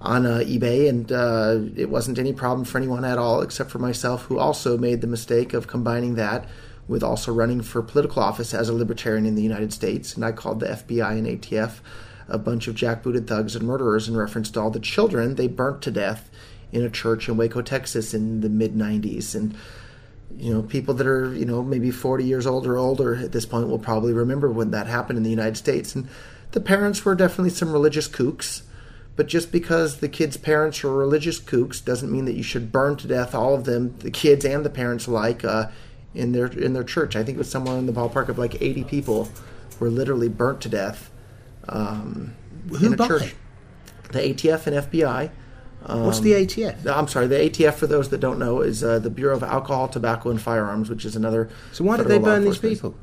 [0.00, 0.88] on uh, ebay.
[0.88, 4.76] And uh, it wasn't any problem for anyone at all except for myself who also
[4.76, 6.46] made the mistake of combining that
[6.88, 10.14] with also running for political office as a libertarian in the united states.
[10.14, 11.80] And i called the fbi and atf
[12.28, 15.82] a bunch of jackbooted thugs and murderers in reference to all the children they burnt
[15.82, 16.30] to death
[16.72, 19.34] in a church in Waco, Texas in the mid 90s.
[19.34, 19.56] And,
[20.36, 23.46] you know, people that are, you know, maybe 40 years old or older at this
[23.46, 25.94] point will probably remember when that happened in the United States.
[25.94, 26.08] And
[26.52, 28.62] the parents were definitely some religious kooks.
[29.14, 32.96] But just because the kids' parents are religious kooks doesn't mean that you should burn
[32.96, 35.68] to death all of them, the kids and the parents alike, uh,
[36.14, 37.14] in their in their church.
[37.16, 39.28] I think it was somewhere in the ballpark of like 80 people
[39.78, 41.10] were literally burnt to death
[41.68, 42.34] um,
[42.70, 43.06] Who in a by?
[43.06, 43.34] church.
[44.12, 45.30] The ATF and FBI.
[45.88, 46.86] What's the ATF?
[46.86, 49.88] I'm sorry, the ATF, for those that don't know, is uh, the Bureau of Alcohol,
[49.88, 51.48] Tobacco, and Firearms, which is another.
[51.72, 52.94] So why did they burn these people?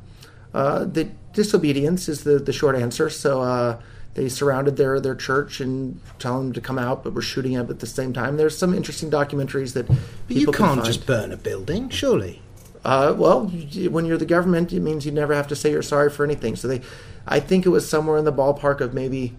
[0.54, 3.10] Uh, the disobedience is the, the short answer.
[3.10, 3.82] So uh,
[4.14, 7.70] they surrounded their, their church and telling them to come out, but were shooting up
[7.70, 8.38] at the same time.
[8.38, 10.86] There's some interesting documentaries that But you can can't find.
[10.86, 12.42] just burn a building, surely.
[12.86, 16.10] Uh, well, when you're the government, it means you never have to say you're sorry
[16.10, 16.56] for anything.
[16.56, 16.82] So they,
[17.26, 19.34] I think it was somewhere in the ballpark of maybe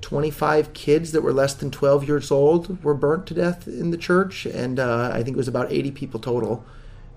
[0.00, 3.96] 25 kids that were less than 12 years old were burnt to death in the
[3.96, 6.64] church, and uh, I think it was about 80 people total.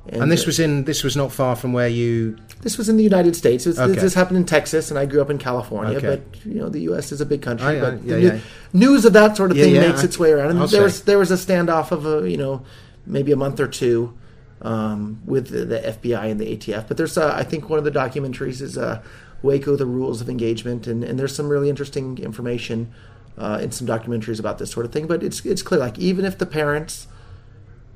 [0.10, 2.36] And this uh, was in this was not far from where you.
[2.62, 3.68] this was in the United States.
[3.68, 4.00] Was, Okay.
[4.00, 5.98] This happened in Texas, and I grew up in California.
[5.98, 6.08] Okay.
[6.32, 7.12] But you know, the U.S.
[7.12, 7.68] is a big country.
[7.68, 8.40] I- I- but yeah, the yeah.
[8.74, 10.50] new- news of that sort of Yeah, thing makes I- its way around.
[10.50, 10.84] And I'll there say.
[10.86, 12.64] was there was a standoff of a you know
[13.06, 14.18] maybe a month or two
[14.64, 16.88] um, with the, the FBI and the ATF.
[16.88, 19.04] But there's uh, I think one of the documentaries is uh,
[19.42, 22.92] Waco: The Rules of Engagement, and, and there's some really interesting information
[23.38, 25.08] uh, in some documentaries about this sort of thing.
[25.08, 27.08] But it's it's clear like even if the parents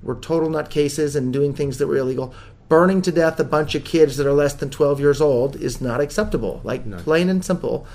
[0.05, 2.33] were total nutcases and doing things that were illegal.
[2.69, 5.81] Burning to death a bunch of kids that are less than 12 years old is
[5.81, 7.85] not acceptable, like plain and simple.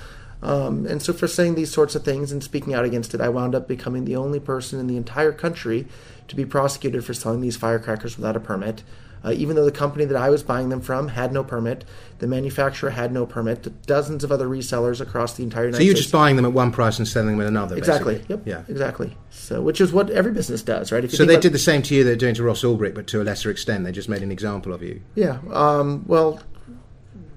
[0.41, 3.29] Um, and so, for saying these sorts of things and speaking out against it, I
[3.29, 5.87] wound up becoming the only person in the entire country
[6.27, 8.83] to be prosecuted for selling these firecrackers without a permit.
[9.23, 11.85] Uh, even though the company that I was buying them from had no permit,
[12.17, 15.93] the manufacturer had no permit, dozens of other resellers across the entire United So you're
[15.93, 17.77] just buying them at one price and selling them at another.
[17.77, 18.15] exactly.
[18.15, 18.35] basically.
[18.35, 18.47] Yep.
[18.47, 18.63] Yeah.
[18.67, 19.15] Exactly.
[19.29, 21.03] So, which is what every business does, right?
[21.03, 22.03] If you So they about- did the same to you.
[22.03, 23.83] They're doing to Ross Ulbricht, but to a lesser extent.
[23.85, 25.01] They just made an example of you.
[25.13, 25.37] Yeah.
[25.51, 26.39] Um, well,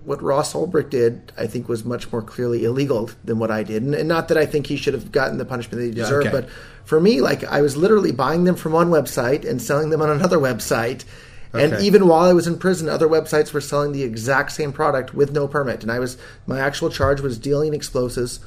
[0.04, 3.82] what Ross Ulbricht did, I think, was much more clearly illegal than what I did.
[3.82, 6.28] And, and not that I think he should have gotten the punishment that he deserved,
[6.28, 6.40] okay.
[6.40, 6.48] but
[6.84, 10.10] for me, like, I was literally buying them from one website and selling them on
[10.10, 11.04] another website.
[11.54, 15.14] And even while I was in prison, other websites were selling the exact same product
[15.14, 15.82] with no permit.
[15.82, 18.40] And I was, my actual charge was dealing explosives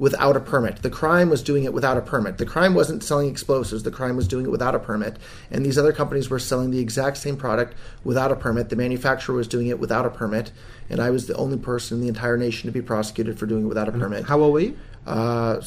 [0.00, 0.76] without a permit.
[0.80, 2.38] The crime was doing it without a permit.
[2.38, 3.82] The crime wasn't selling explosives.
[3.82, 5.18] The crime was doing it without a permit.
[5.50, 8.70] And these other companies were selling the exact same product without a permit.
[8.70, 10.52] The manufacturer was doing it without a permit.
[10.88, 13.64] And I was the only person in the entire nation to be prosecuted for doing
[13.64, 14.24] it without a permit.
[14.24, 14.78] How old were you?
[15.06, 15.60] Uh,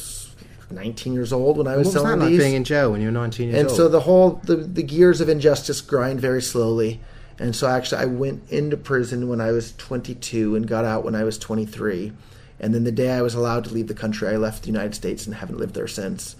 [0.70, 2.38] 19 years old when I What was was that selling like these.
[2.38, 3.70] being in jail when you were 19 years and old?
[3.70, 7.00] And so the whole the, the gears of injustice grind very slowly
[7.38, 11.14] and so actually i went into prison when i was 22 and got out when
[11.14, 12.12] i was 23
[12.60, 14.94] and then the day i was allowed to leave the country i left the united
[14.94, 16.36] states and haven't lived there since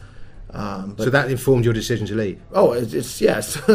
[0.55, 2.41] um, so that informed your decision to leave.
[2.53, 3.57] oh it's, it's yes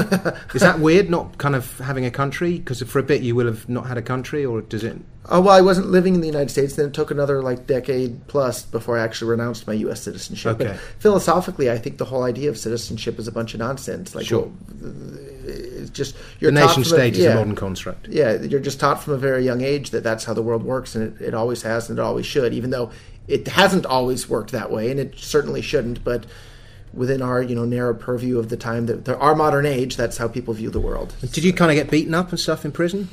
[0.56, 1.10] Is that weird?
[1.10, 3.98] Not kind of having a country because for a bit you will have not had
[3.98, 4.98] a country, or does it?
[5.32, 6.76] Oh well, I wasn't living in the United States.
[6.76, 10.02] Then it took another like decade plus before I actually renounced my U.S.
[10.02, 10.56] citizenship.
[10.60, 10.72] Okay.
[10.72, 14.16] But philosophically, I think the whole idea of citizenship is a bunch of nonsense.
[14.16, 14.50] Like, Sure.
[15.46, 18.08] it's just The you're taught nation from a- state is a modern construct.
[18.08, 20.96] yeah, you're just taught from a very young age that that's how the world works,
[20.96, 22.90] and it, it always has, and it always should, even though
[23.28, 26.04] it hasn't always worked that way, and it certainly shouldn't.
[26.04, 26.26] But
[26.94, 30.28] within our you know narrow purview of the time that our modern age, that's how
[30.28, 31.14] people view the world.
[31.22, 33.10] Did you kind of get beaten up and stuff in prison?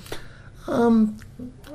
[0.67, 1.17] Um,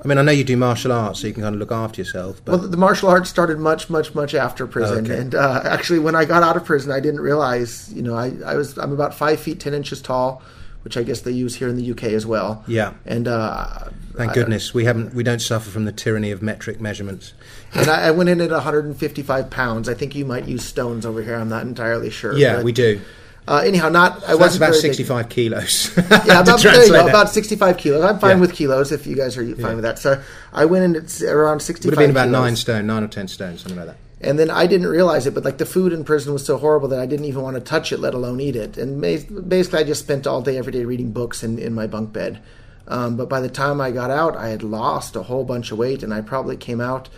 [0.03, 2.01] I mean, I know you do martial arts, so you can kind of look after
[2.01, 2.41] yourself.
[2.43, 5.17] But well, the martial arts started much, much, much after prison, Okay.
[5.21, 8.31] and uh, actually, when I got out of prison, I didn't realize, you know, I,
[8.45, 10.41] I was I'm about five feet ten inches tall,
[10.83, 12.63] which I guess they use here in the UK as well.
[12.67, 12.93] Yeah.
[13.05, 15.13] and uh, thank I- goodness we haven't.
[15.13, 17.33] We don't suffer from the tyranny of metric measurements.
[17.73, 19.87] and I, I went in at 155 pounds.
[19.89, 21.35] I think you might use stones over here.
[21.35, 22.35] I'm not entirely sure.
[22.37, 22.99] Yeah, but, we do.
[23.47, 24.81] Uh, anyhow, not I So that's wasn't about very big.
[24.81, 25.91] sixty-five kilos.
[25.97, 28.03] Yeah, about, there you go, about 65 kilos.
[28.03, 28.41] I'm fine Yeah.
[28.41, 29.73] with kilos if you guys are fine Yeah.
[29.73, 29.97] with that.
[29.99, 30.21] So
[30.53, 32.41] I went in at around 65 Would have been about kilos.
[32.43, 33.97] nine stone, nine or ten stone, something like that.
[34.23, 36.87] And then I didn't realize it, but like the food in prison was so horrible
[36.89, 38.77] that I didn't even want to touch it, let alone eat it.
[38.77, 42.13] And basically, I just spent all day, every day reading books in, in my bunk
[42.13, 42.39] bed.
[42.87, 45.77] Um, but by the time I got out, I had lost a whole bunch of
[45.77, 47.09] weight, and I probably came out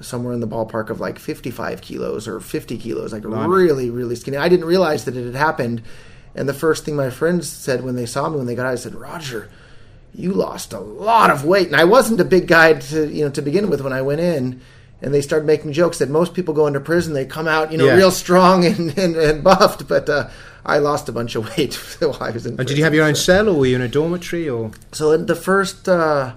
[0.00, 4.36] somewhere in the ballpark of like 55 kilos or 50 kilos, like really, really skinny.
[4.36, 5.82] I didn't realize that it had happened.
[6.34, 8.72] And the first thing my friends said when they saw me when they got out,
[8.72, 9.50] I said, Roger,
[10.14, 11.68] you lost a lot of weight.
[11.68, 14.20] And I wasn't a big guy to you know to begin with when I went
[14.20, 14.60] in.
[15.04, 17.76] And they started making jokes that most people go into prison, they come out, you
[17.78, 17.94] know, Yeah.
[17.96, 19.86] real strong and, and, and buffed.
[19.86, 20.30] But uh,
[20.64, 22.58] I lost a bunch of weight while I was in.
[22.58, 25.12] And did you have your own cell, or were you in a dormitory, or So
[25.12, 26.32] in the first, uh,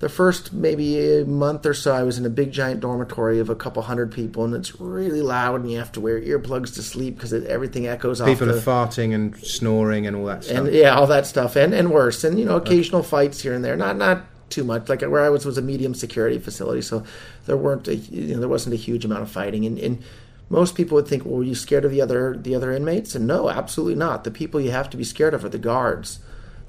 [0.00, 3.48] the first maybe a month or so, I was in a big giant dormitory of
[3.48, 6.82] a couple hundred people, and it's really loud, and you have to wear earplugs to
[6.82, 10.56] sleep because everything echoes people off are the, farting and snoring and all that stuff?
[10.56, 13.64] and yeah, all that stuff, and and worse, and you know, occasional fights here and
[13.64, 13.76] there.
[13.76, 14.88] Not not too much.
[14.88, 17.04] Like where I was was a medium security facility, so
[17.46, 19.64] there weren't a you know there wasn't a huge amount of fighting.
[19.66, 20.02] And, and
[20.48, 23.14] most people would think, well, were you scared of the other the other inmates?
[23.14, 24.24] And no, absolutely not.
[24.24, 26.20] The people you have to be scared of are the guards.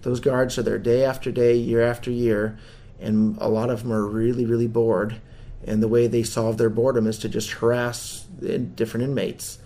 [0.02, 2.58] Those guards are there day after day, year after year,
[3.00, 5.22] and a lot of them are really really bored.
[5.66, 8.26] And the way they solve their boredom is to just harass
[8.76, 9.60] different inmates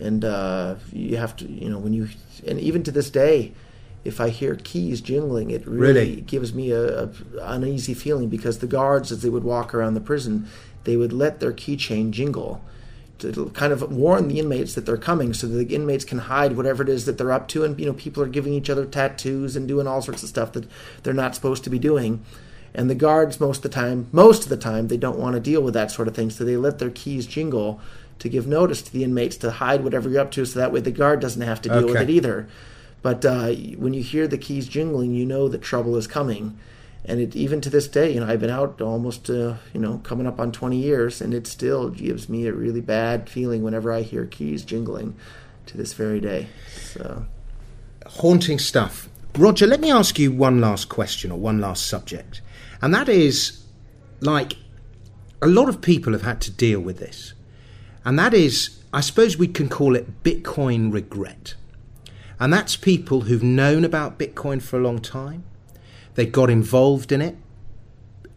[0.00, 2.08] and uh, you have to you know when you
[2.46, 3.52] and even to this day
[4.04, 6.20] if i hear keys jingling it really, Really?
[6.22, 7.10] gives me a, a
[7.42, 10.48] uneasy feeling because the guards as they would walk around the prison
[10.84, 12.62] they would let their keychain jingle
[13.20, 16.56] to kind of warn the inmates that they're coming so that the inmates can hide
[16.56, 17.64] whatever it is that they're up to.
[17.64, 20.52] And you know people are giving each other tattoos and doing all sorts of stuff
[20.52, 20.66] that
[21.02, 22.24] they're not supposed to be doing.
[22.72, 25.40] And the guards most of the time most of the time they don't want to
[25.40, 26.30] deal with that sort of thing.
[26.30, 27.80] So they let their keys jingle
[28.20, 30.46] to give notice to the inmates to hide whatever you're up to.
[30.46, 32.48] So that way the guard doesn't have to deal with it either
[33.02, 36.58] but uh, when you hear the keys jingling you know that trouble is coming
[37.04, 39.98] and it even to this day you know i've been out almost uh, you know
[40.04, 43.92] coming up on 20 years and it still gives me a really bad feeling whenever
[43.92, 45.14] i hear keys jingling
[45.66, 47.24] to this very day so
[48.06, 49.08] haunting stuff.
[49.36, 52.40] Roger, let me ask you one last question or one last subject.
[52.82, 53.64] And that is
[54.20, 54.56] like
[55.40, 57.34] a lot of people have had to deal with this.
[58.04, 61.54] And that is, I suppose we can call it Bitcoin regret.
[62.40, 65.44] And that's people who've known about Bitcoin for a long time.
[66.14, 67.36] They got involved in it.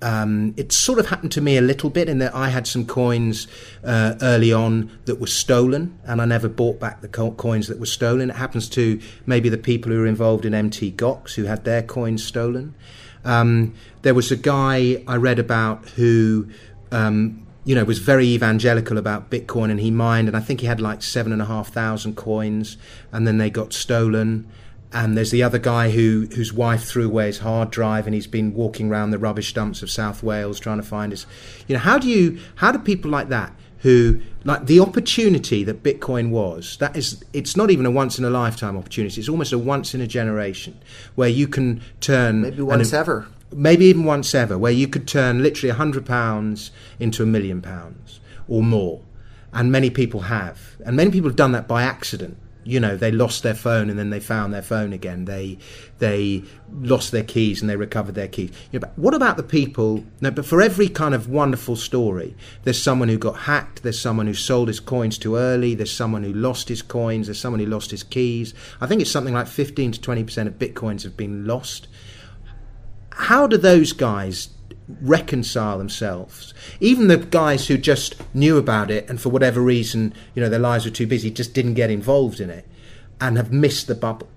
[0.02, 2.86] Um, it sort of happened to me a little bit in that I had some
[2.86, 3.48] coins
[3.86, 7.80] uh, early on that were stolen, and I never bought back the co- coins that
[7.80, 8.30] were stolen.
[8.30, 10.98] It happens to maybe the people who were involved in Mt.
[10.98, 12.76] Gox who had their coins stolen.
[13.24, 16.50] Um, there was a guy I read about who,
[16.92, 20.68] um, you know, was very evangelical about Bitcoin, and he mined, and I think he
[20.68, 22.78] had like seven and a half thousand coins,
[23.12, 24.48] and then they got stolen.
[24.92, 28.28] And there's the other guy who whose wife threw away his hard drive, and he's
[28.28, 31.26] been walking around the rubbish dumps of South Wales trying to find his.
[31.68, 35.84] You know, how do you how do people like that who like the opportunity that
[35.84, 36.78] Bitcoin was?
[36.78, 39.20] That is, it's not even a once in a lifetime opportunity.
[39.20, 40.80] It's almost a once in a generation
[41.16, 44.88] where you can turn maybe once an- once ever maybe even once ever, where you
[44.88, 49.02] could turn literally a hundred pounds into a million pounds or more,
[49.52, 52.38] and many people have, and many people have done that by accident.
[52.66, 55.26] You know, they lost their phone and then they found their phone again.
[55.26, 55.58] They
[56.00, 58.52] they lost their keys and they recovered their keys.
[58.72, 60.06] You know, but what about the people?
[60.22, 63.84] No, but for every kind of wonderful story, there's someone who got hacked.
[63.84, 65.76] There's someone who sold his coins too early.
[65.76, 67.28] There's someone who lost his coins.
[67.28, 68.54] There's someone who lost his keys.
[68.80, 71.88] I think it's something like 15 to 20 percent of bitcoins have been lost
[73.16, 74.50] how do those guys
[75.02, 80.42] reconcile themselves even the guys who just knew about it and for whatever reason you
[80.42, 82.68] know their lives were too busy just didn't get involved in it
[83.22, 84.28] and have missed the bubble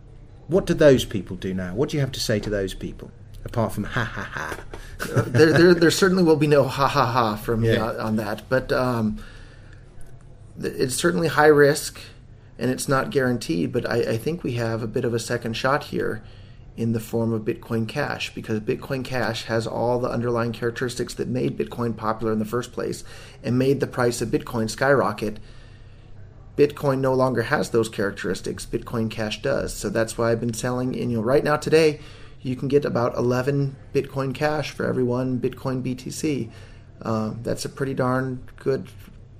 [0.46, 3.10] what do those people do now what do you have to say to those people
[3.44, 4.56] apart from ha ha ha
[4.98, 8.42] there, there, there certainly will be no ha ha ha from me on, on that.
[8.48, 9.22] But um,
[10.60, 12.00] it's certainly high risk,
[12.58, 13.72] and it's not guaranteed.
[13.72, 16.22] But I, I think we have a bit of a second shot here
[16.76, 21.28] in the form of Bitcoin Cash because Bitcoin Cash has all the underlying characteristics that
[21.28, 23.02] made Bitcoin popular in the first place
[23.42, 25.38] and made the price of Bitcoin skyrocket.
[26.56, 28.66] Bitcoin no longer has those characteristics.
[28.66, 29.74] Bitcoin Cash does.
[29.74, 30.98] So that's why I've been selling.
[30.98, 32.00] And you know, right now today,
[32.42, 36.50] you can get about 11 Bitcoin Cash for every one Bitcoin BTC.
[37.02, 38.88] Um, that's a pretty darn good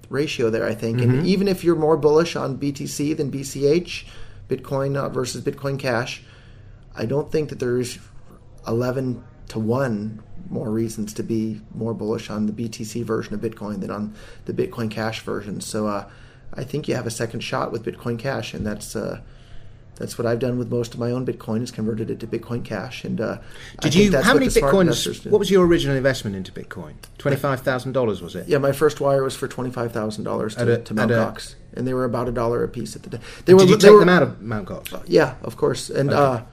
[0.08, 0.98] ratio there, I think.
[0.98, 1.10] Mm-hmm.
[1.10, 4.06] And even if you're more bullish on BTC than BCH,
[4.48, 6.22] Bitcoin uh, versus Bitcoin Cash,
[6.96, 7.98] I don't think that there's
[8.66, 13.80] 11 to 1 more reasons to be more bullish on the BTC version of Bitcoin
[13.80, 15.60] than on the Bitcoin Cash version.
[15.60, 16.08] So uh,
[16.54, 19.20] I think you have a second shot with Bitcoin Cash, and that's uh,
[19.96, 22.64] that's what I've done with most of my own Bitcoin is converted it to Bitcoin
[22.64, 23.04] Cash.
[23.04, 23.38] And uh,
[23.80, 24.16] did you?
[24.16, 25.30] How many bitcoins?
[25.30, 26.94] What was your original investment into Bitcoin?
[27.18, 28.46] Twenty five thousand dollars was it?
[28.46, 31.10] Yeah, my first wire was for twenty five thousand dollars to, to Mt.
[31.10, 33.18] Gox, and they were about a dollar a piece at the day.
[33.46, 34.66] They were, did you take were, them out of Mt.
[34.66, 35.02] Gox?
[35.06, 35.90] Yeah, of course.
[35.90, 36.44] And okay.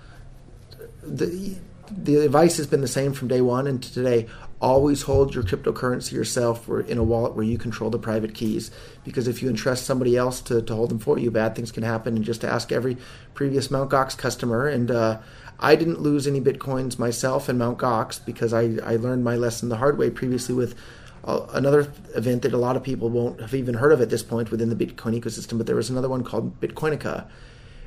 [1.06, 1.58] The
[1.92, 4.28] the advice has been the same from day one and to today.
[4.62, 8.72] Always hold your cryptocurrency yourself or in a wallet where you control the private keys.
[9.04, 11.84] Because if you entrust somebody else to, to hold them for you, bad things can
[11.84, 12.16] happen.
[12.16, 12.98] And just ask every
[13.34, 13.90] previous Mt.
[13.90, 14.68] Gox customer.
[14.68, 15.20] And uh,
[15.60, 17.78] I didn't lose any bitcoins myself in Mt.
[17.78, 20.76] Gox because I, I learned my lesson the hard way previously with
[21.26, 24.24] uh, another event that a lot of people won't have even heard of at this
[24.24, 25.58] point within the Bitcoin ecosystem.
[25.58, 27.28] But there was another one called Bitcoinica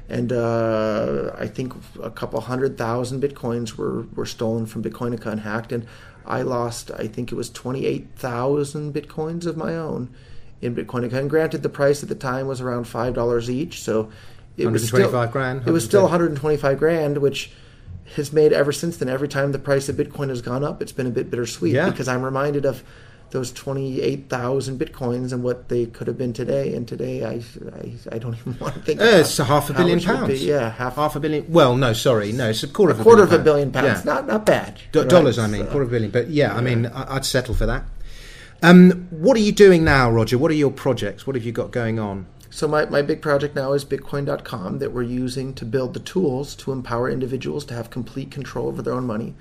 [0.08, 5.40] and uh, I think a couple hundred thousand bitcoins were, were stolen from Bitcoinica and
[5.40, 5.86] hacked, and
[6.24, 10.14] I lost I think it was twenty eight thousand bitcoins of my own
[10.60, 11.14] in Bitcoinica.
[11.14, 14.10] And granted, the price at the time was around five dollars each, so
[14.56, 15.66] it was still grand.
[15.66, 17.50] It was still one hundred and twenty five grand, which
[18.14, 19.08] has made ever since then.
[19.08, 21.90] Every time the price of Bitcoin has gone up, it's been a bit bittersweet yeah.
[21.90, 22.84] because I'm reminded of
[23.30, 26.74] those 28,000 bitcoins and what they could have been today.
[26.74, 27.42] And today, I,
[27.76, 29.00] I, I don't even want to think.
[29.00, 30.44] Uh, it's a half a billion pounds.
[30.44, 31.50] Yeah, half, half a billion.
[31.52, 34.04] Well, no, sorry, no, it's a quarter of a quarter billion of a billion pounds.
[34.04, 34.12] Yeah.
[34.12, 34.80] Not not bad.
[34.92, 35.08] D- right?
[35.08, 36.10] Dollars, I mean, so, quarter of a billion.
[36.10, 36.56] But yeah, yeah.
[36.56, 37.84] I mean, I'd settle for that.
[38.62, 40.38] Um, what are you doing now, Roger?
[40.38, 41.26] What are your projects?
[41.26, 42.26] What have you got going on?
[42.48, 46.54] So my, my big project now is Bitcoin.com that we're using to build the tools
[46.56, 49.34] to empower individuals to have complete control over their own money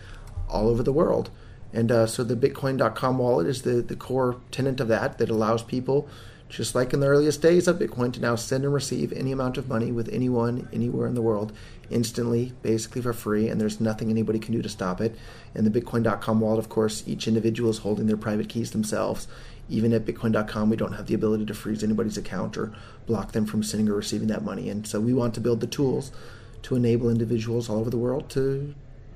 [0.49, 1.29] all over the world.
[1.75, 5.61] And uh, so the Bitcoin.com wallet is the, the core tenant of that that allows
[5.61, 6.07] people,
[6.47, 9.57] just like in the earliest days of Bitcoin, to now send and receive any amount
[9.57, 11.51] of money with anyone, anywhere in the world,
[11.89, 15.17] instantly, basically for free, and there's nothing anybody can do to stop it.
[15.53, 19.27] And the Bitcoin.com wallet, of course, each individual is holding their private keys themselves.
[19.67, 22.71] Even at Bitcoin.com, we don't have the ability to freeze anybody's account or
[23.05, 24.69] block them from sending or receiving that money.
[24.69, 26.13] And so we want to build the tools
[26.61, 28.73] to enable individuals all over the world to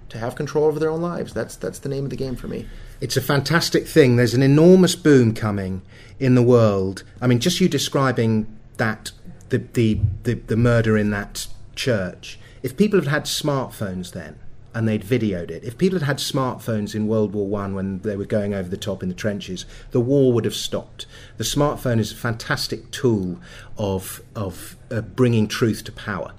[0.09, 1.33] to have control over their own lives.
[1.33, 2.67] That's that's the name of the game for me.
[3.01, 4.15] It's a fantastic thing.
[4.15, 5.81] There's an enormous boom coming
[6.19, 7.03] in the world.
[7.21, 8.47] I mean, just you describing
[8.77, 9.11] that
[9.49, 12.39] the the the, the murder in that church.
[12.61, 14.37] If people had had smartphones then
[14.73, 18.17] and they'd videoed it, if people had had smartphones in World War One when they
[18.17, 21.05] were going over the top in the trenches, the war would have stopped.
[21.37, 23.39] The smartphone is a fantastic tool
[23.77, 26.33] of of uh, bringing truth to power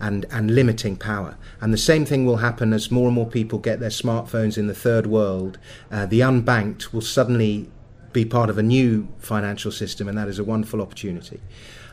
[0.00, 1.36] and, and limiting power.
[1.60, 4.66] And the same thing will happen as more and more people get their smartphones in
[4.66, 5.58] the third world.
[5.90, 7.70] Uh, the unbanked will suddenly
[8.12, 11.40] be part of a new financial system, and that is a wonderful opportunity.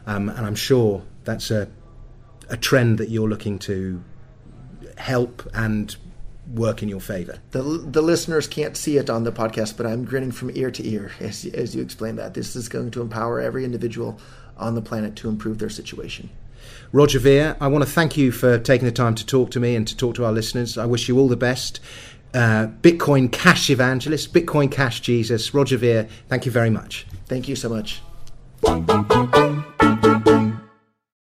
[0.05, 1.67] Um, and I'm sure that's a,
[2.49, 4.03] a trend that you're looking to
[4.97, 5.95] help and
[6.53, 7.39] work in your favor.
[7.51, 10.87] The, the listeners can't see it on the podcast, but I'm grinning from ear to
[10.87, 12.33] ear as, as you explain that.
[12.33, 14.19] This is going to empower every individual
[14.57, 16.29] on the planet to improve their situation.
[16.91, 19.75] Roger Ver, I want to thank you for taking the time to talk to me
[19.75, 20.77] and to talk to our listeners.
[20.77, 21.79] I wish you all the best.
[22.33, 27.07] Uh, Bitcoin Cash Evangelist, Bitcoin Cash Jesus, Roger Ver, thank you very much.
[27.27, 28.01] Thank you so much.